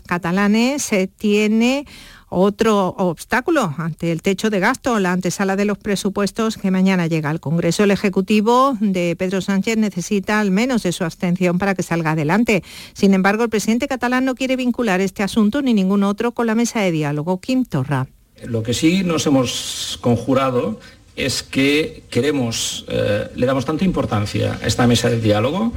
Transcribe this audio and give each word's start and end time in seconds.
catalanes 0.00 0.82
se 0.82 1.08
tiene 1.08 1.84
otro 2.32 2.94
obstáculo 2.96 3.74
ante 3.76 4.10
el 4.10 4.22
techo 4.22 4.48
de 4.48 4.58
gasto, 4.58 4.98
la 4.98 5.12
antesala 5.12 5.54
de 5.54 5.66
los 5.66 5.76
presupuestos 5.76 6.56
que 6.56 6.70
mañana 6.70 7.06
llega 7.06 7.28
al 7.28 7.40
Congreso. 7.40 7.84
El 7.84 7.90
Ejecutivo 7.90 8.76
de 8.80 9.14
Pedro 9.16 9.42
Sánchez 9.42 9.76
necesita 9.76 10.40
al 10.40 10.50
menos 10.50 10.82
de 10.82 10.92
su 10.92 11.04
abstención 11.04 11.58
para 11.58 11.74
que 11.74 11.82
salga 11.82 12.12
adelante. 12.12 12.64
Sin 12.94 13.12
embargo, 13.12 13.44
el 13.44 13.50
presidente 13.50 13.86
catalán 13.86 14.24
no 14.24 14.34
quiere 14.34 14.56
vincular 14.56 15.02
este 15.02 15.22
asunto 15.22 15.60
ni 15.60 15.74
ningún 15.74 16.04
otro 16.04 16.32
con 16.32 16.46
la 16.46 16.54
mesa 16.54 16.80
de 16.80 16.90
diálogo. 16.90 17.38
Kim 17.38 17.66
Torra. 17.66 18.06
Lo 18.46 18.62
que 18.62 18.72
sí 18.72 19.04
nos 19.04 19.26
hemos 19.26 19.98
conjurado 20.00 20.80
es 21.16 21.42
que 21.42 22.04
queremos, 22.08 22.86
eh, 22.88 23.28
le 23.34 23.46
damos 23.46 23.66
tanta 23.66 23.84
importancia 23.84 24.58
a 24.62 24.66
esta 24.66 24.86
mesa 24.86 25.10
de 25.10 25.20
diálogo 25.20 25.72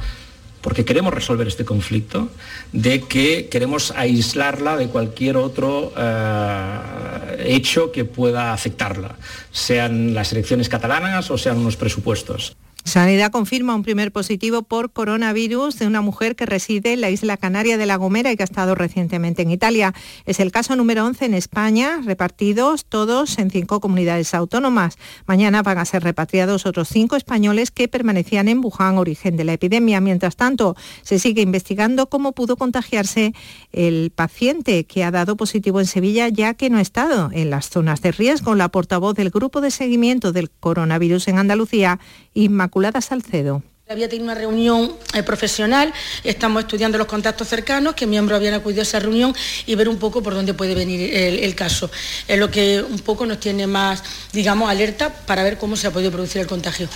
porque 0.66 0.84
queremos 0.84 1.14
resolver 1.14 1.46
este 1.46 1.64
conflicto, 1.64 2.28
de 2.72 3.02
que 3.02 3.46
queremos 3.48 3.92
aislarla 3.92 4.76
de 4.76 4.88
cualquier 4.88 5.36
otro 5.36 5.92
eh, 5.96 7.44
hecho 7.46 7.92
que 7.92 8.04
pueda 8.04 8.52
afectarla, 8.52 9.14
sean 9.52 10.12
las 10.12 10.32
elecciones 10.32 10.68
catalanas 10.68 11.30
o 11.30 11.38
sean 11.38 11.58
unos 11.58 11.76
presupuestos. 11.76 12.56
Sanidad 12.86 13.32
confirma 13.32 13.74
un 13.74 13.82
primer 13.82 14.12
positivo 14.12 14.62
por 14.62 14.92
coronavirus 14.92 15.76
de 15.76 15.88
una 15.88 16.02
mujer 16.02 16.36
que 16.36 16.46
reside 16.46 16.92
en 16.92 17.00
la 17.00 17.10
isla 17.10 17.36
canaria 17.36 17.76
de 17.76 17.84
La 17.84 17.96
Gomera 17.96 18.30
y 18.30 18.36
que 18.36 18.44
ha 18.44 18.46
estado 18.46 18.76
recientemente 18.76 19.42
en 19.42 19.50
Italia. 19.50 19.92
Es 20.24 20.38
el 20.38 20.52
caso 20.52 20.76
número 20.76 21.04
11 21.04 21.24
en 21.24 21.34
España, 21.34 22.00
repartidos 22.04 22.84
todos 22.84 23.40
en 23.40 23.50
cinco 23.50 23.80
comunidades 23.80 24.34
autónomas. 24.34 24.98
Mañana 25.26 25.64
van 25.64 25.78
a 25.78 25.84
ser 25.84 26.04
repatriados 26.04 26.64
otros 26.64 26.88
cinco 26.88 27.16
españoles 27.16 27.72
que 27.72 27.88
permanecían 27.88 28.46
en 28.46 28.60
Wuhan, 28.64 28.98
origen 28.98 29.36
de 29.36 29.42
la 29.42 29.54
epidemia. 29.54 30.00
Mientras 30.00 30.36
tanto, 30.36 30.76
se 31.02 31.18
sigue 31.18 31.42
investigando 31.42 32.08
cómo 32.08 32.32
pudo 32.32 32.56
contagiarse 32.56 33.34
el 33.72 34.12
paciente 34.14 34.86
que 34.86 35.02
ha 35.02 35.10
dado 35.10 35.36
positivo 35.36 35.80
en 35.80 35.86
Sevilla, 35.86 36.28
ya 36.28 36.54
que 36.54 36.70
no 36.70 36.78
ha 36.78 36.82
estado 36.82 37.30
en 37.32 37.50
las 37.50 37.68
zonas 37.68 38.00
de 38.00 38.12
riesgo. 38.12 38.54
La 38.54 38.68
portavoz 38.68 39.16
del 39.16 39.30
Grupo 39.30 39.60
de 39.60 39.72
Seguimiento 39.72 40.30
del 40.30 40.50
Coronavirus 40.50 41.26
en 41.26 41.38
Andalucía, 41.38 41.98
Inmaculada 42.32 42.75
Salcedo. 43.00 43.62
Había 43.88 44.08
tenido 44.08 44.24
una 44.24 44.34
reunión 44.34 44.92
eh, 45.14 45.22
profesional, 45.22 45.92
estamos 46.24 46.64
estudiando 46.64 46.98
los 46.98 47.06
contactos 47.06 47.48
cercanos, 47.48 47.94
qué 47.94 48.06
miembros 48.06 48.36
habían 48.36 48.54
acudido 48.54 48.80
a 48.80 48.82
esa 48.82 48.98
reunión 48.98 49.32
y 49.64 49.76
ver 49.76 49.88
un 49.88 49.96
poco 49.96 50.22
por 50.22 50.34
dónde 50.34 50.54
puede 50.54 50.74
venir 50.74 51.14
el, 51.14 51.38
el, 51.38 51.54
caso. 51.54 51.88
Es 52.26 52.38
lo 52.38 52.50
que 52.50 52.82
un 52.82 52.98
poco 52.98 53.24
nos 53.26 53.38
tiene 53.38 53.66
más, 53.66 54.02
digamos, 54.32 54.68
alerta 54.68 55.08
para 55.08 55.44
ver 55.44 55.56
cómo 55.56 55.76
se 55.76 55.86
ha 55.86 55.92
podido 55.92 56.10
producir 56.10 56.40
el 56.40 56.48
contagio. 56.48 56.88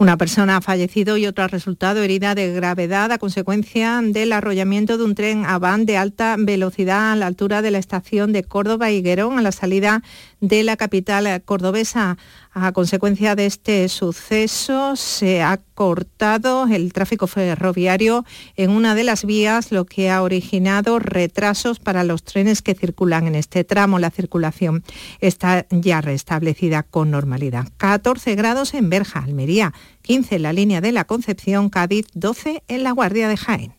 Una 0.00 0.16
persona 0.16 0.56
ha 0.56 0.60
fallecido 0.62 1.18
y 1.18 1.26
otra 1.26 1.44
ha 1.44 1.48
resultado 1.48 2.02
herida 2.02 2.34
de 2.34 2.52
gravedad 2.54 3.12
a 3.12 3.18
consecuencia 3.18 4.00
del 4.02 4.32
arrollamiento 4.32 4.96
de 4.96 5.04
un 5.04 5.14
tren 5.14 5.44
a 5.44 5.58
van 5.58 5.84
de 5.84 5.98
alta 5.98 6.36
velocidad 6.38 7.12
a 7.12 7.16
la 7.16 7.26
altura 7.26 7.60
de 7.60 7.70
la 7.70 7.76
estación 7.76 8.32
de 8.32 8.42
Córdoba 8.42 8.90
Higuerón 8.90 9.38
a 9.38 9.42
la 9.42 9.52
salida 9.52 10.02
de 10.40 10.62
la 10.62 10.78
capital 10.78 11.42
cordobesa. 11.44 12.16
A 12.52 12.72
consecuencia 12.72 13.36
de 13.36 13.46
este 13.46 13.88
suceso 13.88 14.96
se 14.96 15.40
ha 15.40 15.60
cortado 15.74 16.66
el 16.66 16.92
tráfico 16.92 17.28
ferroviario 17.28 18.24
en 18.56 18.70
una 18.70 18.96
de 18.96 19.04
las 19.04 19.24
vías, 19.24 19.70
lo 19.70 19.84
que 19.84 20.10
ha 20.10 20.20
originado 20.20 20.98
retrasos 20.98 21.78
para 21.78 22.02
los 22.02 22.24
trenes 22.24 22.60
que 22.60 22.74
circulan 22.74 23.28
en 23.28 23.36
este 23.36 23.62
tramo. 23.62 24.00
La 24.00 24.10
circulación 24.10 24.82
está 25.20 25.64
ya 25.70 26.00
restablecida 26.00 26.82
con 26.82 27.12
normalidad. 27.12 27.68
14 27.76 28.34
grados 28.34 28.74
en 28.74 28.90
Berja, 28.90 29.20
Almería, 29.20 29.72
15 30.02 30.36
en 30.36 30.42
la 30.42 30.52
línea 30.52 30.80
de 30.80 30.90
la 30.90 31.04
Concepción, 31.04 31.70
Cádiz, 31.70 32.06
12 32.14 32.64
en 32.66 32.82
la 32.82 32.90
Guardia 32.90 33.28
de 33.28 33.36
Jaén. 33.36 33.74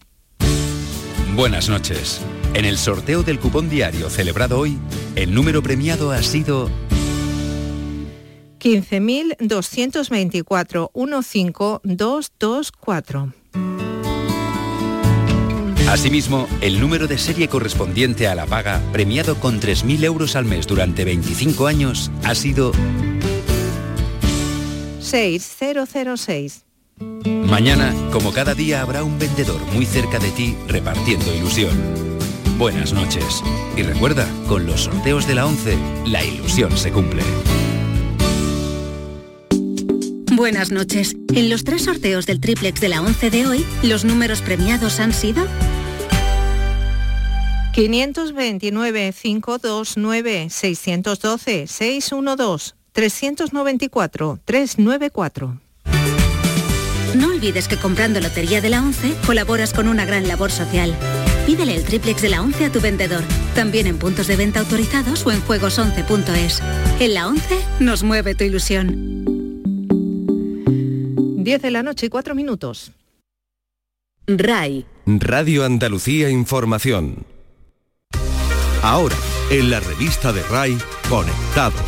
Buenas 1.36 1.68
noches. 1.68 2.22
En 2.54 2.64
el 2.64 2.78
sorteo 2.78 3.24
del 3.24 3.40
cupón 3.40 3.70
diario 3.70 4.10
celebrado 4.10 4.60
hoy, 4.60 4.78
el 5.16 5.34
número 5.34 5.62
premiado 5.62 6.12
ha 6.12 6.24
sido 6.24 6.70
15.224 8.62 10.92
15224. 10.94 13.34
Asimismo, 15.90 16.48
el 16.62 16.80
número 16.80 17.08
de 17.08 17.18
serie 17.18 17.48
correspondiente 17.50 18.28
a 18.28 18.36
la 18.36 18.46
paga, 18.46 18.80
premiado 18.94 19.36
con 19.36 19.60
3.000 19.60 20.06
euros 20.06 20.38
al 20.38 20.46
mes 20.46 20.66
durante 20.68 21.04
25 21.04 21.68
años, 21.68 22.10
ha 22.24 22.34
sido 22.34 22.72
6006. 25.00 26.64
Mañana, 27.26 27.94
como 28.14 28.32
cada 28.32 28.54
día, 28.54 28.82
habrá 28.82 29.04
un 29.04 29.20
vendedor 29.20 29.60
muy 29.74 29.86
cerca 29.86 30.18
de 30.20 30.32
ti 30.32 30.56
repartiendo 30.68 31.36
ilusión. 31.36 31.78
Buenas 32.58 32.94
noches. 32.94 33.44
Y 33.76 33.82
recuerda, 33.82 34.26
con 34.48 34.66
los 34.66 34.84
sorteos 34.84 35.28
de 35.28 35.36
la 35.36 35.46
11, 35.46 35.78
la 36.06 36.24
ilusión 36.24 36.78
se 36.78 36.90
cumple. 36.92 37.24
Buenas 40.42 40.72
noches. 40.72 41.16
En 41.36 41.52
los 41.52 41.64
tres 41.64 41.84
sorteos 41.84 42.26
del 42.26 42.40
triplex 42.40 42.82
de 42.82 42.90
la 42.90 43.04
11 43.04 43.30
de 43.30 43.46
hoy, 43.46 43.64
los 43.84 44.06
números 44.06 44.42
premiados 44.42 45.00
han 45.00 45.14
sido 45.14 45.46
529 47.76 49.14
529 49.14 50.50
612 50.50 51.68
612 51.68 52.74
394 52.92 54.40
394. 54.44 55.62
No 57.14 57.28
olvides 57.28 57.68
que 57.68 57.78
comprando 57.78 58.20
Lotería 58.20 58.62
de 58.62 58.70
la 58.70 58.82
11 58.82 59.14
colaboras 59.28 59.76
con 59.76 59.88
una 59.88 60.06
gran 60.06 60.28
labor 60.28 60.50
social. 60.50 60.96
Pídele 61.46 61.76
el 61.76 61.84
triplex 61.84 62.20
de 62.20 62.30
la 62.30 62.42
11 62.42 62.66
a 62.66 62.72
tu 62.72 62.82
vendedor, 62.82 63.22
también 63.54 63.86
en 63.86 64.00
puntos 64.00 64.26
de 64.26 64.38
venta 64.38 64.62
autorizados 64.62 65.24
o 65.24 65.32
en 65.32 65.44
juegos11.es. 65.44 66.64
En 67.00 67.14
la 67.14 67.28
11 67.28 67.60
nos 67.80 68.02
mueve 68.02 68.34
tu 68.34 68.44
ilusión. 68.44 69.31
10 71.44 71.62
de 71.62 71.72
la 71.72 71.84
noche 71.84 72.06
y 72.06 72.10
4 72.10 72.36
minutos. 72.36 72.92
RAI. 74.28 74.86
Radio 75.06 75.66
Andalucía 75.66 76.30
Información. 76.30 77.26
Ahora, 78.84 79.16
en 79.50 79.70
la 79.70 79.80
revista 79.80 80.32
de 80.32 80.44
RAI, 80.44 80.78
Conectados. 81.10 81.82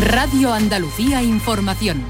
Radio 0.00 0.52
Andalucía 0.52 1.22
Información. 1.22 2.02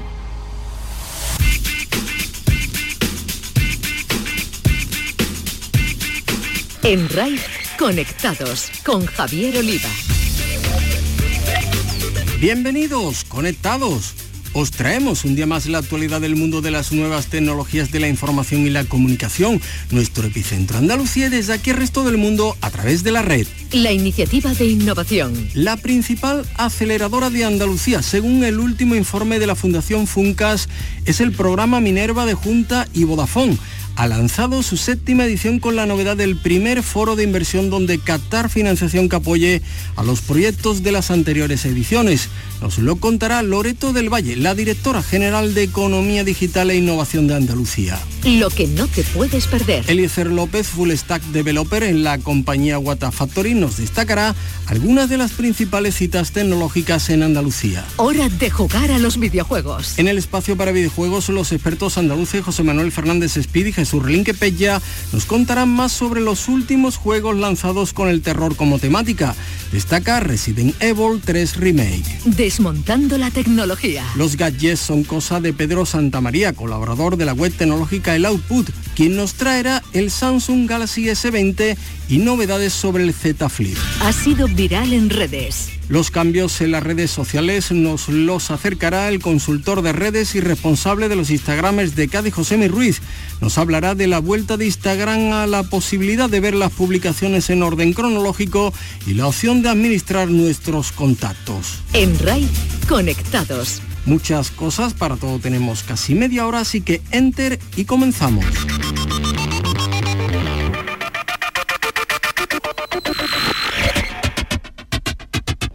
En 6.83 7.09
RAI, 7.09 7.39
Conectados 7.77 8.71
con 8.85 9.05
Javier 9.05 9.57
Oliva. 9.57 9.89
Bienvenidos, 12.39 13.23
conectados. 13.25 14.22
Os 14.55 14.69
traemos 14.69 15.25
un 15.25 15.35
día 15.35 15.47
más 15.47 15.65
la 15.65 15.79
actualidad 15.79 16.21
del 16.21 16.35
mundo 16.35 16.61
de 16.61 16.69
las 16.69 16.91
nuevas 16.91 17.25
tecnologías 17.25 17.91
de 17.91 17.99
la 17.99 18.07
información 18.07 18.67
y 18.67 18.69
la 18.69 18.83
comunicación, 18.83 19.59
nuestro 19.89 20.27
epicentro 20.27 20.77
Andalucía 20.77 21.25
y 21.25 21.29
desde 21.29 21.53
aquí 21.53 21.71
el 21.71 21.77
resto 21.77 22.03
del 22.03 22.17
mundo 22.17 22.55
a 22.61 22.69
través 22.69 23.03
de 23.03 23.11
la 23.11 23.23
red. 23.23 23.47
La 23.71 23.91
iniciativa 23.91 24.53
de 24.53 24.65
innovación. 24.65 25.49
La 25.55 25.77
principal 25.77 26.45
aceleradora 26.55 27.31
de 27.31 27.45
Andalucía, 27.45 28.03
según 28.03 28.43
el 28.43 28.59
último 28.59 28.93
informe 28.93 29.39
de 29.39 29.47
la 29.47 29.55
Fundación 29.55 30.05
Funcas, 30.05 30.69
es 31.05 31.19
el 31.19 31.31
programa 31.31 31.79
Minerva 31.79 32.27
de 32.27 32.35
Junta 32.35 32.87
y 32.93 33.05
Vodafone 33.05 33.57
ha 33.95 34.07
lanzado 34.07 34.63
su 34.63 34.77
séptima 34.77 35.25
edición 35.25 35.59
con 35.59 35.75
la 35.75 35.85
novedad 35.85 36.17
del 36.17 36.35
primer 36.35 36.83
foro 36.83 37.15
de 37.15 37.23
inversión 37.23 37.69
donde 37.69 37.99
captar 37.99 38.49
financiación 38.49 39.09
que 39.09 39.15
apoye 39.15 39.61
a 39.95 40.03
los 40.03 40.21
proyectos 40.21 40.83
de 40.83 40.91
las 40.91 41.11
anteriores 41.11 41.65
ediciones. 41.65 42.29
Nos 42.61 42.77
lo 42.77 42.95
contará 42.95 43.43
Loreto 43.43 43.91
del 43.91 44.13
Valle, 44.13 44.35
la 44.35 44.55
directora 44.55 45.03
general 45.03 45.53
de 45.53 45.63
Economía 45.63 46.23
Digital 46.23 46.71
e 46.71 46.77
Innovación 46.77 47.27
de 47.27 47.35
Andalucía. 47.35 47.99
Lo 48.23 48.49
que 48.49 48.67
no 48.67 48.87
te 48.87 49.03
puedes 49.03 49.47
perder. 49.47 49.83
Eliezer 49.89 50.27
López, 50.27 50.67
Full 50.67 50.91
Stack 50.91 51.21
Developer 51.33 51.83
en 51.83 52.03
la 52.03 52.17
compañía 52.19 52.79
Wata 52.79 53.11
Factory, 53.11 53.53
nos 53.53 53.77
destacará 53.77 54.33
algunas 54.67 55.09
de 55.09 55.17
las 55.17 55.31
principales 55.31 55.95
citas 55.95 56.31
tecnológicas 56.31 57.09
en 57.09 57.23
Andalucía. 57.23 57.83
Hora 57.97 58.29
de 58.29 58.49
jugar 58.49 58.91
a 58.91 58.99
los 58.99 59.19
videojuegos. 59.19 59.99
En 59.99 60.07
el 60.07 60.17
espacio 60.17 60.55
para 60.55 60.71
videojuegos, 60.71 61.27
los 61.29 61.51
expertos 61.51 61.97
andaluces 61.97 62.43
José 62.43 62.63
Manuel 62.63 62.91
Fernández 62.91 63.35
Speed 63.35 63.73
Jesús 63.83 64.01
Relinque 64.01 64.33
Pella 64.33 64.81
nos 65.11 65.25
contarán 65.25 65.67
más 65.67 65.91
sobre 65.91 66.21
los 66.21 66.47
últimos 66.47 66.95
juegos 66.95 67.35
lanzados 67.35 67.91
con 67.91 68.07
el 68.07 68.21
terror 68.21 68.55
como 68.55 68.79
temática. 68.79 69.35
Destaca 69.73 70.21
Resident 70.21 70.73
Evil 70.81 71.19
3 71.21 71.57
Remake. 71.57 72.19
Desmontando 72.23 73.17
la 73.17 73.29
tecnología. 73.29 74.05
Los 74.15 74.37
gadgets 74.37 74.79
son 74.79 75.03
cosa 75.03 75.41
de 75.41 75.51
Pedro 75.51 75.85
Santamaría, 75.85 76.53
colaborador 76.53 77.17
de 77.17 77.25
la 77.25 77.33
web 77.33 77.53
tecnológica 77.53 78.15
El 78.15 78.25
Output, 78.25 78.69
quien 78.95 79.17
nos 79.17 79.33
traerá 79.33 79.83
el 79.91 80.09
Samsung 80.09 80.65
Galaxy 80.65 81.03
S20 81.07 81.75
y 82.07 82.19
novedades 82.19 82.71
sobre 82.71 83.03
el 83.03 83.13
Z 83.13 83.49
Flip. 83.49 83.77
Ha 83.99 84.13
sido 84.13 84.47
viral 84.47 84.93
en 84.93 85.09
redes. 85.09 85.71
Los 85.93 86.09
cambios 86.09 86.59
en 86.61 86.71
las 86.71 86.81
redes 86.81 87.11
sociales 87.11 87.71
nos 87.71 88.09
los 88.09 88.49
acercará 88.49 89.09
el 89.09 89.19
consultor 89.19 89.83
de 89.83 89.93
redes 89.93 90.33
y 90.33 90.39
responsable 90.39 91.07
de 91.07 91.15
los 91.15 91.29
Instagrames 91.29 91.95
de 91.95 92.07
Cádiz, 92.07 92.33
José 92.33 92.67
Ruiz. 92.67 92.99
Nos 93.41 93.59
hablará 93.59 93.93
de 93.93 94.07
la 94.07 94.17
vuelta 94.17 94.57
de 94.57 94.65
Instagram 94.65 95.33
a 95.33 95.45
la 95.45 95.61
posibilidad 95.61 96.31
de 96.31 96.39
ver 96.39 96.55
las 96.55 96.71
publicaciones 96.71 97.51
en 97.51 97.61
orden 97.61 97.93
cronológico 97.93 98.73
y 99.05 99.13
la 99.13 99.27
opción 99.27 99.61
de 99.61 99.69
administrar 99.69 100.29
nuestros 100.29 100.91
contactos. 100.91 101.83
En 101.93 102.17
RAI, 102.17 102.49
conectados. 102.89 103.83
Muchas 104.07 104.49
cosas, 104.49 104.95
para 104.95 105.15
todo 105.15 105.37
tenemos 105.37 105.83
casi 105.83 106.15
media 106.15 106.47
hora, 106.47 106.61
así 106.61 106.81
que 106.81 107.03
enter 107.11 107.59
y 107.75 107.85
comenzamos. 107.85 108.45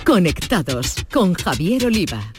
Conectados 0.08 1.04
con 1.12 1.34
Javier 1.34 1.84
Oliva. 1.84 2.32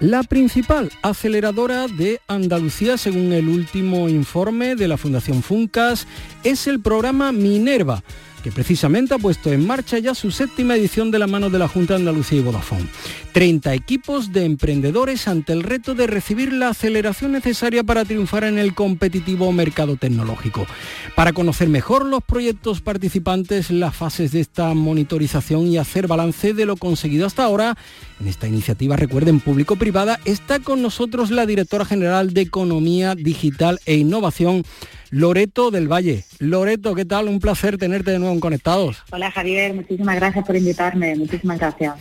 La 0.00 0.24
principal 0.24 0.90
aceleradora 1.02 1.86
de 1.86 2.20
Andalucía, 2.26 2.98
según 2.98 3.32
el 3.32 3.48
último 3.48 4.08
informe 4.08 4.74
de 4.74 4.88
la 4.88 4.96
Fundación 4.96 5.44
Funcas, 5.44 6.08
es 6.42 6.66
el 6.66 6.80
programa 6.80 7.30
Minerva 7.30 8.02
que 8.42 8.52
precisamente 8.52 9.14
ha 9.14 9.18
puesto 9.18 9.52
en 9.52 9.66
marcha 9.66 9.98
ya 9.98 10.14
su 10.14 10.30
séptima 10.30 10.76
edición 10.76 11.10
de 11.10 11.18
la 11.18 11.26
mano 11.26 11.50
de 11.50 11.58
la 11.58 11.68
Junta 11.68 11.94
de 11.94 12.00
Andalucía 12.00 12.38
y 12.38 12.42
Vodafone. 12.42 12.86
30 13.32 13.74
equipos 13.74 14.32
de 14.32 14.44
emprendedores 14.44 15.28
ante 15.28 15.52
el 15.52 15.62
reto 15.62 15.94
de 15.94 16.06
recibir 16.06 16.52
la 16.52 16.70
aceleración 16.70 17.32
necesaria 17.32 17.84
para 17.84 18.04
triunfar 18.04 18.44
en 18.44 18.58
el 18.58 18.74
competitivo 18.74 19.52
mercado 19.52 19.96
tecnológico. 19.96 20.66
Para 21.14 21.32
conocer 21.32 21.68
mejor 21.68 22.06
los 22.06 22.22
proyectos 22.22 22.80
participantes, 22.80 23.70
las 23.70 23.94
fases 23.94 24.32
de 24.32 24.40
esta 24.40 24.74
monitorización 24.74 25.66
y 25.66 25.78
hacer 25.78 26.06
balance 26.06 26.54
de 26.54 26.66
lo 26.66 26.76
conseguido 26.76 27.26
hasta 27.26 27.44
ahora, 27.44 27.76
en 28.20 28.26
esta 28.26 28.48
iniciativa, 28.48 28.96
recuerden, 28.96 29.40
público-privada, 29.40 30.18
está 30.24 30.58
con 30.58 30.82
nosotros 30.82 31.30
la 31.30 31.46
directora 31.46 31.84
general 31.84 32.34
de 32.34 32.40
Economía 32.42 33.14
Digital 33.14 33.78
e 33.86 33.94
Innovación, 33.94 34.64
Loreto 35.10 35.70
del 35.70 35.90
Valle. 35.90 36.24
Loreto, 36.38 36.94
¿qué 36.94 37.04
tal? 37.04 37.28
Un 37.28 37.40
placer 37.40 37.78
tenerte 37.78 38.10
de 38.10 38.18
nuevo 38.18 38.34
en 38.34 38.40
Conectados. 38.40 39.02
Hola 39.10 39.30
Javier, 39.30 39.74
muchísimas 39.74 40.16
gracias 40.16 40.44
por 40.44 40.56
invitarme, 40.56 41.16
muchísimas 41.16 41.58
gracias. 41.58 41.94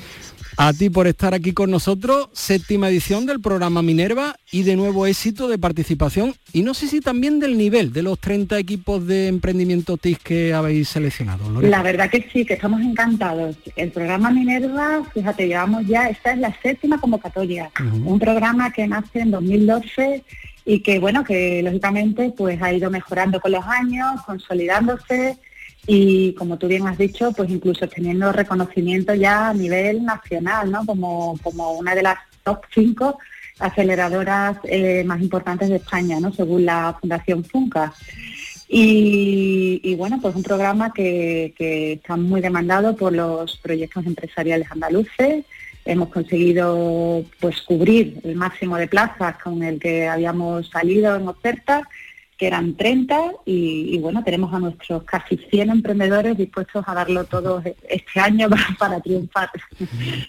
A 0.59 0.73
ti 0.73 0.89
por 0.89 1.05
estar 1.05 1.35
aquí 1.35 1.53
con 1.53 1.69
nosotros, 1.69 2.29
séptima 2.33 2.89
edición 2.89 3.27
del 3.27 3.39
programa 3.39 3.83
Minerva 3.83 4.35
y 4.51 4.63
de 4.63 4.75
nuevo 4.75 5.05
éxito 5.05 5.47
de 5.47 5.59
participación 5.59 6.33
y 6.51 6.63
no 6.63 6.73
sé 6.73 6.87
si 6.87 6.99
también 6.99 7.39
del 7.39 7.59
nivel 7.59 7.93
de 7.93 8.01
los 8.01 8.19
30 8.19 8.57
equipos 8.57 9.05
de 9.05 9.27
emprendimiento 9.27 9.97
TIC 9.97 10.17
que 10.17 10.53
habéis 10.55 10.89
seleccionado. 10.89 11.47
Loreto. 11.47 11.69
La 11.69 11.83
verdad 11.83 12.09
que 12.09 12.27
sí, 12.33 12.43
que 12.43 12.55
estamos 12.55 12.81
encantados. 12.81 13.55
El 13.75 13.91
programa 13.91 14.31
Minerva, 14.31 15.03
fíjate, 15.13 15.47
llevamos 15.47 15.85
ya, 15.85 16.09
esta 16.09 16.33
es 16.33 16.39
la 16.39 16.59
séptima 16.59 16.99
convocatoria, 16.99 17.69
un 18.03 18.17
programa 18.17 18.73
que 18.73 18.87
nace 18.87 19.19
en 19.19 19.31
2012 19.31 20.23
y 20.67 20.81
que 20.81 20.99
bueno, 20.99 21.23
que 21.23 21.63
lógicamente 21.63 22.33
pues 22.35 22.61
ha 22.61 22.73
ido 22.73 22.91
mejorando 22.91 23.39
con 23.39 23.53
los 23.53 23.65
años, 23.65 24.21
consolidándose 24.25 25.37
y 25.87 26.33
como 26.33 26.57
tú 26.57 26.67
bien 26.67 26.85
has 26.85 26.97
dicho, 26.97 27.31
pues 27.31 27.49
incluso 27.49 27.87
teniendo 27.87 28.33
reconocimiento 28.33 29.13
ya 29.15 29.47
a 29.47 29.53
nivel 29.53 30.03
nacional, 30.03 30.69
¿no? 30.69 30.85
Como, 30.85 31.39
como 31.41 31.71
una 31.71 31.95
de 31.95 32.03
las 32.03 32.17
top 32.43 32.65
5 32.75 33.17
aceleradoras 33.59 34.57
eh, 34.65 35.05
más 35.05 35.21
importantes 35.21 35.69
de 35.69 35.77
España, 35.77 36.19
¿no? 36.19 36.33
Según 36.33 36.65
la 36.65 36.97
Fundación 36.99 37.45
Funca. 37.45 37.93
Y, 38.67 39.95
bueno, 39.95 40.19
pues 40.21 40.35
un 40.35 40.43
programa 40.43 40.91
que, 40.91 41.53
que 41.57 41.93
está 41.93 42.17
muy 42.17 42.41
demandado 42.41 42.97
por 42.97 43.13
los 43.13 43.55
proyectos 43.59 44.05
empresariales 44.05 44.69
andaluces, 44.69 45.45
hemos 45.87 46.09
conseguido 46.09 47.23
pues 47.39 47.61
cubrir 47.61 48.19
el 48.23 48.35
máximo 48.35 48.77
de 48.77 48.87
plazas 48.87 49.37
con 49.41 49.63
el 49.63 49.79
que 49.79 50.07
habíamos 50.07 50.69
salido 50.69 51.15
en 51.15 51.27
oferta, 51.27 51.87
que 52.37 52.45
eran 52.45 52.75
30, 52.75 53.31
y, 53.45 53.97
bueno, 53.97 54.23
tenemos 54.23 54.53
a 54.53 54.59
nuestros 54.59 55.03
casi 55.03 55.37
100 55.37 55.71
emprendedores 55.71 56.37
dispuestos 56.37 56.83
a 56.87 56.93
darlo 56.93 57.23
todo 57.23 57.63
este 57.89 58.19
año 58.19 58.47
para, 58.77 58.99
triunfar. 58.99 59.49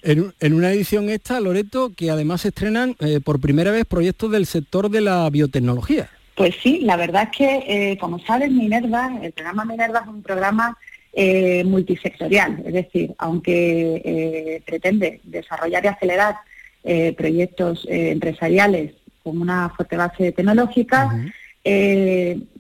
En, 0.03 0.55
una 0.55 0.73
edición 0.73 1.11
esta, 1.11 1.39
Loreto, 1.39 1.93
que 1.95 2.11
además 2.11 2.41
se 2.41 2.49
estrenan 2.49 2.97
eh, 3.01 3.21
por 3.23 3.41
primera 3.41 3.73
vez 3.73 3.85
proyectos 3.85 4.31
del 4.31 4.47
sector 4.47 4.89
de 4.89 5.03
la 5.03 5.29
biotecnología. 5.29 6.09
Pues 6.35 6.55
sí, 6.63 6.81
la 6.83 6.97
verdad 6.97 7.29
es 7.31 7.37
que, 7.37 7.65
eh, 7.67 7.99
como 7.99 8.21
sabes, 8.21 8.51
Minerva, 8.51 9.11
el 9.21 9.33
programa 9.33 9.65
Minerva 9.65 10.01
es 10.01 10.09
un 10.09 10.23
programa 10.23 10.79
eh, 11.13 11.65
multisectorial, 11.65 12.63
es 12.65 12.73
decir, 12.73 13.15
aunque 13.19 14.03
eh, 14.05 14.63
pretende 14.65 15.21
desarrollar 15.25 15.85
y 15.85 15.89
acelerar 15.89 16.37
eh, 16.85 17.13
proyectos 17.17 17.87
empresariales 17.89 18.93
con 19.23 19.41
una 19.41 19.69
fuerte 19.71 19.97
base 19.97 20.33
tecnológica, 20.33 21.11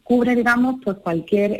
cubre, 0.02 0.34
digamos, 0.34 0.76
pues 0.82 0.96
cualquier 0.98 1.50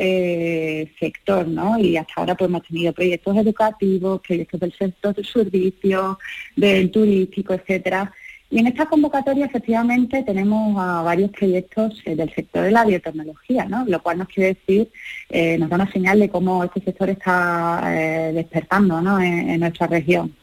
sector, 0.99 1.47
¿no? 1.47 1.79
Y 1.79 1.97
hasta 1.97 2.15
ahora 2.17 2.35
pues 2.35 2.49
hemos 2.49 2.67
tenido 2.67 2.93
proyectos 2.93 3.37
educativos, 3.37 4.21
proyectos 4.27 4.61
del 4.61 4.73
sector 4.73 5.15
del 5.15 5.27
servicio, 5.27 6.19
del 6.57 6.91
turístico, 6.91 7.55
etcétera, 7.55 8.13
y 8.51 8.59
en 8.59 8.67
esta 8.67 8.87
convocatoria 8.87 9.45
efectivamente 9.45 10.23
tenemos 10.23 10.77
a 10.79 11.03
varios 11.03 11.31
proyectos 11.31 12.01
eh, 12.07 12.17
del 12.17 12.33
sector 12.35 12.63
de 12.63 12.71
la 12.71 12.87
biotecnología, 12.87 13.67
¿no? 13.67 13.85
lo 13.85 14.03
cual 14.03 14.19
nos 14.19 14.29
quiere 14.29 14.55
decir, 14.55 14.91
eh, 15.29 15.59
nos 15.59 15.69
da 15.69 15.77
una 15.77 15.93
señal 15.93 16.19
de 16.19 16.31
cómo 16.31 16.65
este 16.65 16.81
sector 16.81 17.11
está 17.11 17.83
eh, 17.89 18.33
despertando 18.33 19.03
¿no? 19.03 19.21
en, 19.21 19.61
nuestra 19.61 19.87
región. 19.87 20.35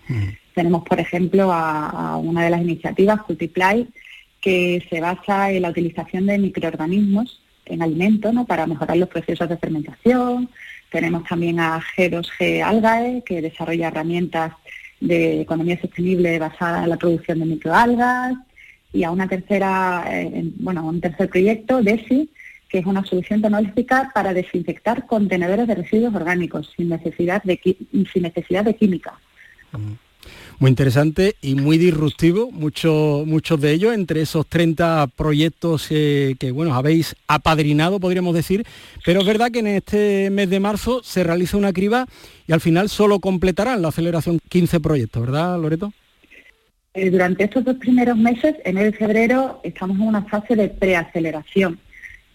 Tenemos, 0.54 0.84
por 0.84 1.00
ejemplo, 1.00 1.52
a, 1.52 2.18
una 2.18 2.44
de 2.44 2.52
las 2.52 2.62
iniciativas, 2.62 3.24
Cultiply, 3.24 3.88
que 4.40 4.86
se 4.88 5.02
basa 5.02 5.52
en 5.52 5.64
la 5.64 5.72
utilización 5.72 6.28
de 6.28 6.38
microorganismos 6.38 7.42
en 7.66 7.82
alimentos 7.82 8.32
¿no? 8.32 8.46
para 8.46 8.68
mejorar 8.68 8.98
los 8.98 9.10
procesos 9.10 9.50
de 9.50 9.58
fermentación. 9.58 10.48
Tenemos 10.92 11.28
también 11.28 11.60
a 11.60 11.82
G2G 11.82 12.62
Algae, 12.64 13.24
que 13.26 13.42
desarrolla 13.42 13.88
herramientas 13.88 14.54
de 15.08 15.42
economía 15.42 15.80
sostenible 15.80 16.40
basada 16.40 16.84
en 16.84 16.90
la 16.90 16.98
producción 16.98 17.40
de 17.40 17.46
microalgas 17.46 18.34
y 18.94 19.04
a 19.04 19.12
una 19.12 19.28
tercera, 19.28 20.06
eh, 20.10 20.52
bueno, 20.58 20.86
un 20.86 21.02
tercer 21.02 21.30
proyecto, 21.30 21.82
DESI, 21.82 22.30
que 22.70 22.80
es 22.80 22.86
una 22.86 23.06
solución 23.06 23.42
tecnológica 23.42 24.12
para 24.14 24.34
desinfectar 24.34 25.06
contenedores 25.06 25.68
de 25.68 25.76
residuos 25.76 26.16
orgánicos 26.16 26.74
sin 26.76 26.90
necesidad 26.90 27.44
de, 27.44 27.60
sin 28.12 28.24
necesidad 28.24 28.64
de 28.64 28.76
química. 28.76 29.14
Mm 29.72 30.05
muy 30.60 30.70
interesante 30.70 31.36
y 31.42 31.56
muy 31.56 31.78
disruptivo, 31.78 32.52
muchos 32.52 33.62
de 33.62 33.72
ellos, 33.72 33.94
entre 33.94 34.22
esos 34.22 34.48
30 34.48 35.08
proyectos 35.16 35.88
que, 35.88 36.52
bueno, 36.54 36.74
habéis 36.74 37.16
apadrinado, 37.28 38.00
podríamos 38.00 38.34
decir, 38.34 38.66
pero 39.06 39.22
es 39.22 39.26
verdad 39.26 39.52
que 39.52 39.60
en 39.60 39.68
este 39.68 40.30
mes 40.30 40.50
de 40.50 40.60
marzo 40.60 41.02
se 41.04 41.24
realiza 41.24 41.58
una 41.58 41.74
criba 41.74 42.06
y 42.48 42.54
al 42.54 42.62
final 42.62 42.90
solo 42.90 43.20
completarán 43.20 43.82
la 43.82 43.90
aceleración 43.90 44.40
15 44.50 44.80
proyectos, 44.80 45.22
¿verdad, 45.22 45.60
Loreto? 45.60 45.94
Eh, 46.94 47.10
durante 47.10 47.44
estos 47.44 47.66
dos 47.66 47.76
primeros 47.76 48.18
meses, 48.18 48.56
enero 48.64 48.90
y 48.90 48.94
febrero, 48.94 49.60
estamos 49.64 49.98
en 49.98 50.04
una 50.04 50.24
fase 50.24 50.56
de 50.56 50.70
preaceleración 50.70 51.80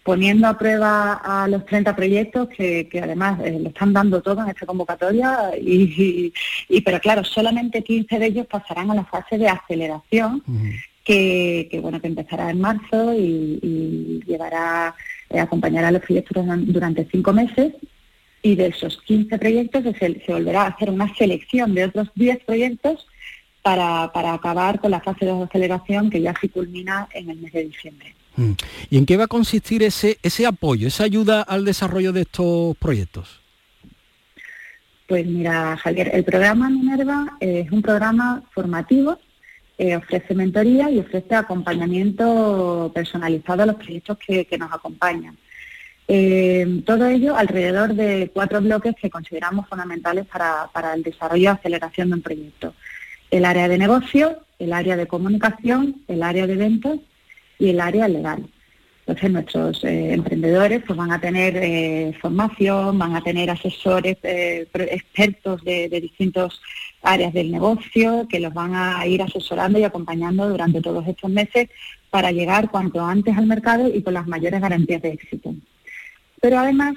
poniendo 0.03 0.47
a 0.47 0.57
prueba 0.57 1.13
a 1.13 1.47
los 1.47 1.65
30 1.65 1.95
proyectos 1.95 2.49
que, 2.49 2.87
además 3.01 3.39
eh, 3.43 3.59
lo 3.61 3.69
están 3.69 3.93
dando 3.93 4.21
todo 4.21 4.41
en 4.41 4.49
esta 4.49 4.65
convocatoria 4.65 5.51
y, 5.59 6.33
pero 6.83 6.99
claro, 6.99 7.23
solamente 7.23 7.83
15 7.83 8.19
de 8.19 8.25
ellos 8.25 8.47
pasarán 8.47 8.89
a 8.91 8.95
la 8.95 9.05
fase 9.05 9.37
de 9.37 9.47
aceleración 9.47 10.43
que, 11.03 11.79
bueno 11.81 12.01
que 12.01 12.07
empezará 12.07 12.49
en 12.49 12.61
marzo 12.61 13.13
y, 13.13 14.21
llevará 14.25 14.95
eh, 15.29 15.39
acompañará 15.39 15.89
a 15.89 15.91
los 15.91 16.01
proyectos 16.01 16.45
durante 16.65 17.07
cinco 17.11 17.33
meses 17.33 17.73
y 18.41 18.55
de 18.55 18.67
esos 18.67 18.99
15 19.03 19.37
proyectos 19.37 19.83
se, 19.99 20.21
se 20.25 20.33
volverá 20.33 20.63
a 20.63 20.67
hacer 20.67 20.89
una 20.89 21.13
selección 21.15 21.75
de 21.75 21.85
otros 21.85 22.09
10 22.15 22.43
proyectos 22.45 23.07
para, 23.61 24.11
para 24.13 24.33
acabar 24.33 24.79
con 24.79 24.91
la 24.91 25.01
fase 25.01 25.25
de 25.25 25.43
aceleración 25.43 26.09
que 26.09 26.21
ya 26.21 26.33
se 26.39 26.49
culmina 26.49 27.07
en 27.13 27.29
el 27.29 27.37
mes 27.37 27.53
de 27.53 27.65
diciembre. 27.65 28.15
Mm. 28.35 28.51
¿Y 28.89 28.97
en 28.97 29.05
qué 29.05 29.17
va 29.17 29.25
a 29.25 29.27
consistir 29.27 29.83
ese, 29.83 30.17
ese 30.23 30.45
apoyo, 30.45 30.87
esa 30.87 31.03
ayuda 31.03 31.41
al 31.41 31.65
desarrollo 31.65 32.13
de 32.13 32.21
estos 32.21 32.77
proyectos? 32.77 33.41
Pues 35.07 35.25
mira, 35.25 35.75
Javier, 35.75 36.11
el 36.13 36.23
programa 36.23 36.69
Minerva 36.69 37.35
es 37.41 37.69
un 37.71 37.81
programa 37.81 38.43
formativo, 38.53 39.19
eh, 39.77 39.95
ofrece 39.97 40.33
mentoría 40.33 40.89
y 40.89 40.99
ofrece 40.99 41.35
acompañamiento 41.35 42.89
personalizado 42.95 43.63
a 43.63 43.65
los 43.65 43.75
proyectos 43.75 44.17
que, 44.17 44.47
nos 44.57 44.71
acompañan. 44.71 45.37
Eh, 46.07 46.81
todo 46.85 47.07
ello 47.07 47.35
alrededor 47.35 47.93
de 47.93 48.31
cuatro 48.33 48.61
bloques 48.61 48.95
que 49.01 49.09
consideramos 49.09 49.67
fundamentales 49.67 50.25
para, 50.27 50.69
para 50.71 50.93
el 50.93 51.03
desarrollo 51.03 51.43
y 51.43 51.47
aceleración 51.47 52.09
de 52.09 52.15
un 52.15 52.21
proyecto. 52.21 52.73
El 53.29 53.43
área 53.43 53.67
de 53.67 53.77
negocio, 53.77 54.39
el 54.59 54.71
área 54.71 54.95
de 54.95 55.07
comunicación, 55.07 56.03
el 56.07 56.23
área 56.23 56.47
de 56.47 56.55
ventas 56.55 56.99
y 57.61 57.69
el 57.69 57.79
área 57.79 58.07
legal. 58.07 58.43
Entonces 59.01 59.31
nuestros 59.31 59.83
eh, 59.83 60.13
emprendedores 60.13 60.83
pues 60.85 60.97
van 60.97 61.11
a 61.11 61.21
tener 61.21 61.57
eh, 61.57 62.13
formación, 62.19 62.97
van 62.97 63.15
a 63.15 63.21
tener 63.21 63.49
asesores 63.49 64.17
eh, 64.23 64.67
expertos 64.73 65.63
de, 65.63 65.87
de 65.89 66.01
distintas 66.01 66.59
áreas 67.03 67.33
del 67.33 67.51
negocio 67.51 68.27
que 68.29 68.39
los 68.39 68.53
van 68.53 68.73
a 68.73 69.05
ir 69.05 69.21
asesorando 69.21 69.77
y 69.79 69.83
acompañando 69.83 70.49
durante 70.49 70.81
todos 70.81 71.07
estos 71.07 71.29
meses 71.29 71.69
para 72.09 72.31
llegar 72.31 72.71
cuanto 72.71 73.03
antes 73.03 73.37
al 73.37 73.47
mercado 73.47 73.87
y 73.93 74.01
con 74.01 74.13
las 74.13 74.27
mayores 74.27 74.61
garantías 74.61 75.01
de 75.01 75.09
éxito. 75.09 75.53
Pero 76.41 76.57
además, 76.57 76.95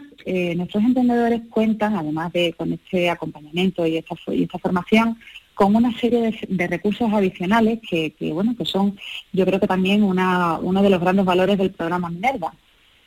nuestros 0.56 0.82
emprendedores 0.82 1.42
cuentan, 1.50 1.96
además 1.96 2.32
de 2.32 2.54
con 2.54 2.72
este 2.72 3.10
acompañamiento 3.10 3.86
y 3.86 3.98
esta, 3.98 4.14
y 4.28 4.44
esta 4.44 4.58
formación, 4.58 5.18
con 5.54 5.76
una 5.76 5.96
serie 5.98 6.34
de, 6.48 6.66
recursos 6.66 7.12
adicionales 7.12 7.80
que, 7.88 8.14
bueno, 8.32 8.54
que 8.56 8.64
son, 8.64 8.98
yo 9.32 9.44
creo 9.46 9.60
que 9.60 9.66
también 9.66 10.02
una, 10.02 10.58
uno 10.58 10.82
de 10.82 10.90
los 10.90 11.00
grandes 11.00 11.24
valores 11.24 11.58
del 11.58 11.70
programa 11.70 12.10
Minerva. 12.10 12.52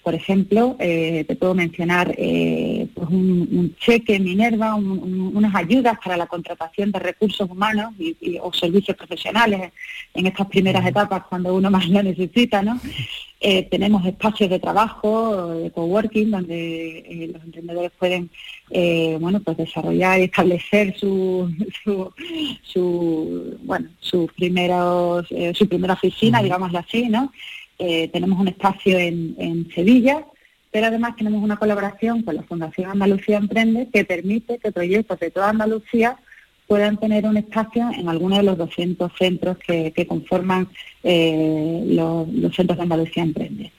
Por 0.08 0.16
ejemplo, 0.16 0.78
eh, 0.80 1.26
te 1.28 1.36
puedo 1.36 1.54
mencionar 1.54 2.16
eh, 2.18 2.88
pues 2.94 3.10
un, 3.10 3.76
cheque 3.78 4.18
Minerva, 4.22 4.74
unas 4.76 5.54
ayudas 5.54 5.98
para 6.02 6.16
la 6.16 6.28
contratación 6.28 6.94
de 6.94 7.00
recursos 7.00 7.50
humanos 7.50 7.94
y, 8.00 8.38
o 8.42 8.54
servicios 8.54 8.96
profesionales 8.96 9.74
en 10.14 10.28
estas 10.28 10.48
primeras 10.48 10.86
etapas 10.86 11.24
cuando 11.28 11.54
uno 11.54 11.70
más 11.70 11.90
lo 11.90 12.02
necesita, 12.02 12.62
¿no? 12.62 12.80
Eh, 13.42 13.64
tenemos 13.64 14.06
espacios 14.06 14.50
de 14.50 14.60
trabajo, 14.60 15.48
de 15.56 15.72
coworking, 15.72 16.32
donde 16.32 17.30
los 17.34 17.44
emprendedores 17.44 17.92
pueden 18.00 18.30
bueno, 19.20 19.42
pues 19.42 19.58
desarrollar 19.58 20.22
y 20.22 20.24
establecer 20.24 20.98
su, 20.98 21.54
su, 22.64 23.58
bueno, 23.62 23.90
sus 24.00 24.32
primeros, 24.32 25.28
su 25.54 25.68
primera 25.68 25.96
oficina, 25.96 26.42
digámoslo 26.42 26.80
así, 26.80 27.10
¿no? 27.10 27.30
Eh, 27.80 28.10
tenemos 28.12 28.40
un 28.40 28.48
espacio 28.48 28.98
en, 28.98 29.70
Sevilla, 29.74 30.26
pero 30.72 30.88
además 30.88 31.16
tenemos 31.16 31.44
una 31.44 31.58
colaboración 31.58 32.24
con 32.24 32.36
la 32.36 32.44
Fundación 32.44 32.90
Andalucía 32.90 33.38
Emprende 33.38 33.88
que 33.94 34.04
permite 34.04 34.58
que 34.58 34.72
proyectos 34.72 35.20
de 35.20 35.32
toda 35.32 35.50
Andalucía 35.50 36.18
puedan 36.66 36.98
tener 36.98 37.26
un 37.26 37.38
espacio 37.38 37.90
en 37.96 38.10
alguno 38.10 38.38
de 38.38 38.44
los 38.44 38.58
200 38.58 39.12
centros 39.18 39.58
que, 39.60 40.06
conforman 40.08 40.68
eh, 41.04 41.84
los, 41.86 42.28
centros 42.56 42.78
de 42.78 42.84
Andalucía 42.84 43.24
Emprende. 43.24 43.72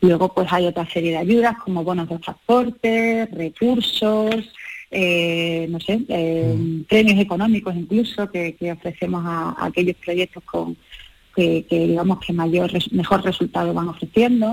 Luego 0.00 0.32
pues 0.32 0.46
hay 0.52 0.66
otra 0.66 0.88
serie 0.88 1.12
de 1.12 1.16
ayudas 1.16 1.56
como 1.64 1.82
bonos 1.82 2.08
de 2.08 2.18
transporte, 2.18 3.26
recursos, 3.32 4.52
eh, 4.90 5.66
no 5.68 5.80
sé, 5.80 5.98
mm. 5.98 6.84
premios 6.84 7.18
económicos 7.18 7.74
incluso 7.74 8.30
que, 8.30 8.56
ofrecemos 8.72 9.22
a, 9.26 9.56
aquellos 9.66 9.96
proyectos 9.96 10.44
con, 10.44 10.76
que, 11.38 11.86
digamos 11.86 12.18
que 12.18 12.32
mayor 12.32 12.70
mejor 12.90 13.24
resultado 13.24 13.72
van 13.72 13.88
ofreciendo, 13.88 14.50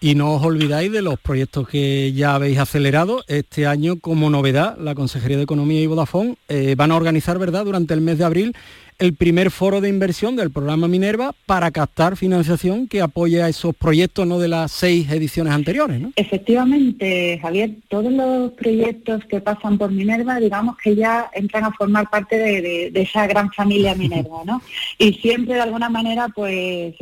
Y 0.00 0.14
no 0.14 0.34
os 0.34 0.44
olvidáis 0.44 0.90
de 0.90 1.02
los 1.02 1.18
proyectos 1.18 1.68
que 1.68 2.12
ya 2.12 2.34
habéis 2.34 2.58
acelerado. 2.58 3.22
Este 3.28 3.66
año, 3.66 4.00
como 4.00 4.30
novedad, 4.30 4.76
la 4.78 4.94
Consejería 4.94 5.36
de 5.36 5.44
Economía 5.44 5.80
y 5.80 5.86
Vodafone 5.86 6.36
eh, 6.48 6.74
van 6.76 6.92
a 6.92 6.96
organizar, 6.96 7.38
¿verdad?, 7.38 7.64
durante 7.64 7.94
el 7.94 8.00
mes 8.00 8.18
de 8.18 8.24
abril 8.24 8.56
el 8.98 9.14
primer 9.14 9.50
foro 9.50 9.80
de 9.80 9.88
inversión 9.88 10.34
del 10.34 10.50
programa 10.50 10.88
Minerva 10.88 11.32
para 11.46 11.70
captar 11.70 12.16
financiación 12.16 12.88
que 12.88 13.00
apoye 13.00 13.42
a 13.42 13.48
esos 13.48 13.74
proyectos 13.74 14.26
no 14.26 14.38
de 14.38 14.48
las 14.48 14.72
seis 14.72 15.10
ediciones 15.10 15.52
anteriores. 15.52 16.00
¿no? 16.00 16.12
Efectivamente, 16.16 17.38
Javier, 17.40 17.76
todos 17.88 18.12
los 18.12 18.52
proyectos 18.52 19.24
que 19.26 19.40
pasan 19.40 19.78
por 19.78 19.92
Minerva, 19.92 20.40
digamos 20.40 20.76
que 20.78 20.96
ya 20.96 21.30
entran 21.32 21.64
a 21.64 21.72
formar 21.72 22.10
parte 22.10 22.36
de, 22.36 22.90
esa 22.94 23.26
gran 23.28 23.52
familia 23.52 23.94
Minerva, 23.94 24.42
¿no? 24.44 24.60
Y 24.98 25.12
siempre 25.14 25.54
de 25.54 25.60
alguna 25.60 25.88
manera, 25.88 26.28
pues, 26.34 26.94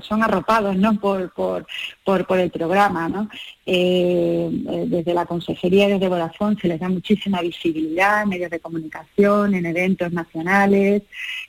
son 0.00 0.22
arropados, 0.22 0.76
¿no? 0.76 0.98
Por, 0.98 1.32
por, 1.32 1.66
por, 2.04 2.38
el 2.38 2.50
programa, 2.50 3.08
¿no? 3.08 3.28
Eh, 3.64 4.50
eh, 4.70 4.84
desde 4.86 5.14
la 5.14 5.26
Consejería, 5.26 5.88
desde 5.88 6.08
Vodafone, 6.08 6.56
se 6.60 6.68
les 6.68 6.80
da 6.80 6.88
muchísima 6.88 7.40
visibilidad 7.40 8.22
en 8.22 8.28
medios 8.30 8.50
de 8.50 8.60
comunicación, 8.60 9.54
en 9.54 9.66
eventos 9.66 10.12
nacionales. 10.12 11.02